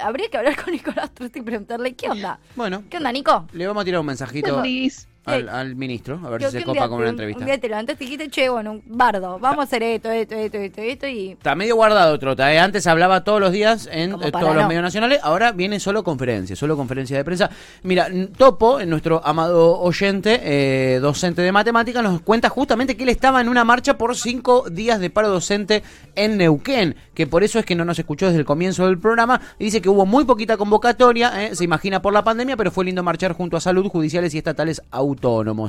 Habría 0.02 0.28
que 0.31 0.37
hablar 0.37 0.57
con 0.64 0.73
Nicolás 0.73 1.11
Trota 1.12 1.38
y 1.38 1.43
preguntarle, 1.43 1.95
¿qué 1.95 2.09
onda? 2.11 2.38
Bueno, 2.55 2.85
¿Qué 2.90 2.99
onda, 2.99 3.11
Nico? 3.12 3.47
le 3.52 3.66
vamos 3.66 3.81
a 3.81 3.85
tirar 3.85 4.00
un 4.00 4.07
mensajito. 4.07 4.62
Al, 5.26 5.49
al 5.49 5.76
ministro, 5.76 6.21
a 6.25 6.30
ver 6.30 6.38
Creo 6.38 6.50
si 6.50 6.59
se 6.59 6.64
copa 6.64 6.80
día 6.80 6.88
con 6.88 6.99
una 6.99 7.04
un- 7.04 7.11
entrevista. 7.11 7.40
Un 7.40 7.47
día 7.47 7.59
te 7.61 7.68
levantaste 7.68 8.04
y 8.04 8.06
dijiste, 8.06 8.30
che, 8.30 8.49
bueno, 8.49 8.80
bardo, 8.87 9.38
vamos 9.38 9.59
a 9.61 9.62
hacer 9.64 9.83
esto, 9.83 10.11
esto, 10.11 10.35
esto, 10.35 10.59
esto, 10.59 10.80
esto 10.80 11.06
y... 11.06 11.33
Está 11.33 11.54
medio 11.54 11.76
guardado, 11.76 12.18
Trota. 12.18 12.52
¿eh? 12.52 12.59
Antes 12.59 12.87
hablaba 12.87 13.25
todos 13.25 13.40
los 13.40 13.52
días 13.52 13.88
en 13.90 14.12
eh, 14.23 14.30
todos 14.33 14.54
los 14.54 14.66
medios 14.68 14.83
nacionales. 14.83 15.21
Ahora 15.23 15.52
viene 15.52 15.80
solo 15.80 16.04
conferencia, 16.04 16.54
solo 16.56 16.76
conferencia 16.76 17.16
de 17.16 17.25
prensa. 17.25 17.50
Mira, 17.83 18.09
Topo, 18.37 18.83
nuestro 18.85 19.21
amado 19.25 19.78
oyente, 19.80 20.40
eh, 20.42 20.99
docente 21.00 21.42
de 21.42 21.52
matemáticas, 21.52 22.02
nos 22.02 22.21
cuenta 22.21 22.49
justamente 22.49 22.97
que 22.97 23.02
él 23.02 23.09
estaba 23.09 23.40
en 23.40 23.49
una 23.49 23.64
marcha 23.64 23.99
por 23.99 24.14
cinco 24.16 24.68
días 24.71 25.00
de 25.00 25.11
paro 25.11 25.28
docente 25.28 25.83
en 26.14 26.37
Neuquén. 26.38 26.95
Que 27.14 27.26
por 27.26 27.42
eso 27.42 27.59
es 27.59 27.64
que 27.64 27.75
no 27.75 27.85
nos 27.85 27.99
escuchó 27.99 28.26
desde 28.26 28.38
el 28.38 28.45
comienzo 28.45 28.87
del 28.87 28.99
programa. 28.99 29.40
Y 29.59 29.64
dice 29.64 29.80
que 29.83 29.88
hubo 29.88 30.06
muy 30.06 30.25
poquita 30.25 30.56
convocatoria, 30.56 31.47
eh, 31.47 31.56
se 31.56 31.64
imagina 31.64 32.00
por 32.00 32.12
la 32.12 32.23
pandemia, 32.23 32.56
pero 32.56 32.71
fue 32.71 32.85
lindo 32.85 33.02
marchar 33.02 33.33
junto 33.33 33.56
a 33.56 33.61
salud, 33.61 33.88
judiciales 33.88 34.35
y 34.35 34.38
estatales 34.38 34.83
autónomos. 34.90 35.15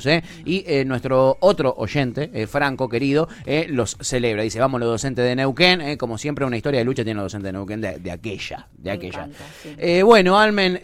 Eh. 0.05 0.23
Y 0.45 0.63
eh, 0.67 0.85
nuestro 0.85 1.37
otro 1.39 1.73
oyente, 1.77 2.29
eh, 2.33 2.47
Franco, 2.47 2.87
querido, 2.89 3.27
eh, 3.45 3.67
los 3.69 3.97
celebra. 4.01 4.43
Dice, 4.43 4.59
vamos 4.59 4.79
los 4.79 4.89
docentes 4.89 5.25
de 5.25 5.35
Neuquén. 5.35 5.81
eh, 5.81 5.97
como 5.97 6.17
siempre, 6.17 6.45
una 6.45 6.57
historia 6.57 6.79
de 6.79 6.85
lucha 6.85 7.03
tienen 7.03 7.17
los 7.23 7.31
docentes 7.31 7.49
de 7.49 7.53
Neuquén 7.53 7.81
de, 7.81 7.99
de 7.99 8.11
aquella. 8.11 8.67
De 8.77 8.89
Me 8.89 8.95
aquella. 8.95 9.19
encanta, 9.25 9.37
sí. 9.63 10.01
Bueno, 10.03 10.39
Almen, 10.39 10.79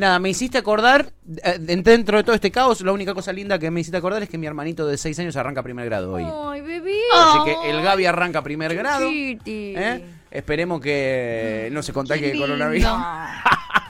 nada, 0.00 0.18
me 0.18 0.30
hiciste 0.30 0.58
acordar, 0.58 1.12
dentro 1.60 2.18
de 2.18 2.24
todo 2.24 2.34
este 2.34 2.50
caos, 2.50 2.80
la 2.82 2.92
única 2.92 3.14
cosa 3.14 3.32
linda 3.32 3.58
que 3.58 3.70
me 3.70 3.80
hiciste 3.80 3.96
acordar 3.96 4.22
es 4.22 4.28
que 4.28 4.38
mi 4.38 4.46
hermanito 4.46 4.86
de 4.86 4.96
6 4.96 5.18
años 5.20 5.36
arranca 5.36 5.62
primer 5.62 5.86
grado 5.86 6.12
hoy. 6.12 6.24
Ay, 6.26 6.60
bebé. 6.60 6.96
Así 7.14 7.38
que 7.44 7.70
el 7.70 7.82
Gaby 7.82 8.06
arranca 8.06 8.42
primer 8.42 8.74
grado. 8.74 9.08
Esperemos 10.30 10.80
que 10.80 11.68
no 11.72 11.82
se 11.82 11.92
contagie 11.92 12.32
Qué 12.32 12.38
coronavirus. 12.38 12.88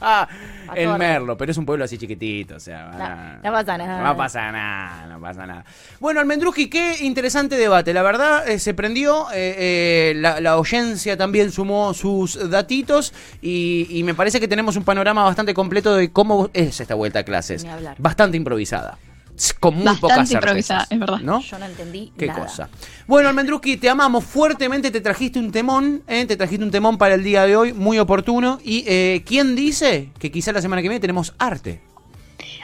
El. 0.74 0.98
Merlo, 0.98 1.36
pero 1.36 1.52
es 1.52 1.58
un 1.58 1.64
pueblo 1.66 1.84
así 1.84 1.98
chiquitito, 1.98 2.56
o 2.56 2.60
sea, 2.60 3.40
No, 3.42 3.50
no 3.50 3.52
pasa 3.52 3.78
nada. 3.78 4.02
No 4.02 4.16
pasa 4.16 4.52
nada, 4.52 5.06
no 5.06 5.20
pasa 5.20 5.46
nada. 5.46 5.64
Bueno, 5.98 6.20
Almendruji, 6.20 6.68
qué 6.68 6.96
interesante 7.00 7.56
debate. 7.56 7.92
La 7.94 8.02
verdad, 8.02 8.48
eh, 8.48 8.58
se 8.58 8.74
prendió, 8.74 9.26
eh, 9.32 9.54
eh, 9.58 10.12
la, 10.16 10.40
la 10.40 10.58
oyencia 10.58 11.16
también 11.16 11.50
sumó 11.52 11.94
sus 11.94 12.50
datitos 12.50 13.12
y, 13.40 13.86
y 13.90 14.02
me 14.02 14.14
parece 14.14 14.40
que 14.40 14.48
tenemos 14.48 14.76
un 14.76 14.84
panorama 14.84 15.24
bastante 15.24 15.54
completo 15.54 15.94
de 15.94 16.10
cómo 16.10 16.50
es 16.52 16.80
esta 16.80 16.94
vuelta 16.94 17.20
a 17.20 17.22
clases. 17.22 17.66
Bastante 17.98 18.36
improvisada. 18.36 18.98
Con 19.58 19.74
muy 19.74 19.84
Bastante 19.84 20.00
pocas 20.00 20.30
improvisada, 20.32 20.80
certezas, 20.86 20.92
es 20.92 20.98
verdad. 21.00 21.20
¿no? 21.20 21.40
Yo 21.40 21.58
no 21.58 21.64
entendí 21.66 22.12
Qué 22.18 22.26
nada. 22.26 22.40
cosa. 22.42 22.68
Bueno, 23.06 23.28
Almendruski, 23.30 23.76
te 23.78 23.88
amamos 23.88 24.24
fuertemente, 24.24 24.90
te 24.90 25.00
trajiste 25.00 25.38
un 25.38 25.50
temón, 25.50 26.02
¿eh? 26.06 26.26
te 26.26 26.36
trajiste 26.36 26.64
un 26.64 26.70
temón 26.70 26.98
para 26.98 27.14
el 27.14 27.24
día 27.24 27.46
de 27.46 27.56
hoy, 27.56 27.72
muy 27.72 27.98
oportuno. 27.98 28.58
¿Y 28.62 28.84
eh, 28.86 29.22
quién 29.24 29.56
dice 29.56 30.10
que 30.18 30.30
quizá 30.30 30.52
la 30.52 30.60
semana 30.60 30.82
que 30.82 30.88
viene 30.88 31.00
tenemos 31.00 31.34
arte? 31.38 31.80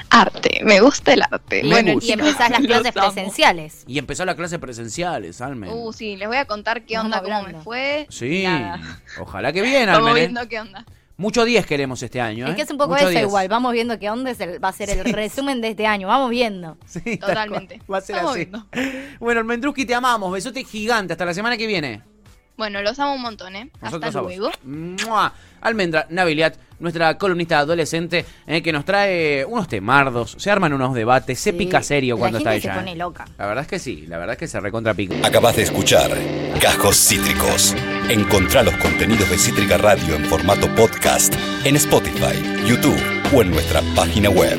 Arte, 0.09 0.61
me 0.65 0.81
gusta 0.81 1.15
el 1.15 1.23
arte. 1.23 1.63
Me 1.65 1.71
bueno, 1.71 1.93
gusta. 1.95 2.09
Y 2.09 2.13
empezás 2.13 2.51
las 2.51 2.61
clases 2.67 2.93
presenciales. 2.93 3.85
Y 3.87 3.99
empezó 3.99 4.25
la 4.25 4.37
clase 4.37 4.59
presenciales, 4.59 5.41
Almen. 5.41 5.71
Uh, 5.73 5.93
sí, 5.93 6.17
les 6.17 6.29
voy 6.29 6.37
a 6.37 6.45
contar 6.45 6.85
qué 6.85 6.99
onda, 6.99 7.23
cómo 7.23 7.43
me 7.43 7.55
fue. 7.55 8.07
sí, 8.09 8.45
Nada. 8.45 9.01
ojalá 9.19 9.53
que 9.53 9.63
bien, 9.63 9.89
Almen. 9.89 10.17
¿eh? 10.17 10.21
viendo 10.21 10.49
qué 10.49 10.61
onda. 10.61 10.85
Mucho 11.19 11.45
10 11.47 11.65
queremos 11.67 12.03
este 12.03 12.21
año. 12.21 12.47
Es 12.47 12.53
¿eh? 12.53 12.57
que 12.57 12.63
es 12.63 12.71
un 12.71 12.77
poco 12.77 12.91
Mucho 12.91 13.05
eso 13.05 13.11
10. 13.11 13.23
igual. 13.23 13.49
Vamos 13.49 13.73
viendo 13.73 13.99
qué 13.99 14.11
onda 14.11 14.31
es 14.31 14.41
el- 14.41 14.63
va 14.63 14.69
a 14.69 14.73
ser 14.73 14.91
el 14.91 15.03
Sí. 15.05 15.13
resumen 15.13 15.61
de 15.63 15.69
este 15.71 15.87
año. 15.87 16.09
Vamos 16.09 16.31
viendo. 16.31 16.77
Sí, 16.87 17.01
tal 17.17 17.29
Totalmente. 17.31 17.81
Va 17.91 17.99
a 17.99 18.01
ser 18.03 18.17
Estamos 18.17 18.37
así. 18.37 18.45
viendo. 18.45 18.67
Bueno, 19.21 19.41
Almendruski, 19.41 19.87
te 19.87 19.95
amamos. 19.95 20.31
Besote 20.33 20.63
gigante. 20.65 21.13
Hasta 21.15 21.25
la 21.25 21.33
semana 21.35 21.57
que 21.57 21.67
viene. 21.67 22.03
Bueno, 22.57 22.81
los 22.83 22.99
amo 22.99 23.15
un 23.15 23.23
montón, 23.23 23.55
¿eh? 23.57 23.71
Hasta 23.81 23.99
Nosotros 23.99 24.25
luego. 24.25 24.51
¡Mua! 24.65 25.33
Almendra 25.61 26.07
Naviliat, 26.11 26.57
nuestra 26.79 27.19
columnista 27.19 27.59
adolescente, 27.59 28.25
eh, 28.47 28.63
que 28.63 28.73
nos 28.73 28.85
trae 28.85 29.45
unos 29.45 29.67
temardos, 29.69 30.37
se 30.39 30.51
arman 30.51 30.73
unos 30.73 30.95
debates, 30.95 31.39
se 31.41 31.51
Sí, 31.51 31.57
pica 31.59 31.83
serio 31.83 32.15
la 32.15 32.19
cuando 32.21 32.39
está 32.39 32.53
se 32.53 32.57
ella. 32.59 32.75
pone 32.77 32.93
eh. 32.93 32.97
loca. 32.97 33.27
La 33.37 33.47
verdad 33.47 33.63
es 33.63 33.69
que 33.69 33.79
sí, 33.79 34.07
la 34.07 34.19
verdad 34.19 34.35
es 34.35 34.39
que 34.39 34.49
se 34.49 34.61
recontra 34.61 34.95
pica. 34.95 35.15
Acabas 35.27 35.57
de 35.57 35.63
escuchar 35.65 36.11
Cajos 36.61 36.97
Cítricos. 36.97 37.75
Encontrá 38.09 38.63
los 38.63 38.77
contenidos 38.77 39.29
de 39.29 39.39
Cítrica 39.39 39.77
Radio 39.79 40.15
en 40.15 40.25
formato 40.27 40.73
podcast 40.75 41.35
en 41.65 41.77
Spotify, 41.77 42.41
YouTube 42.67 43.01
o 43.35 43.43
en 43.43 43.51
nuestra 43.51 43.83
página 43.95 44.31
web. 44.31 44.59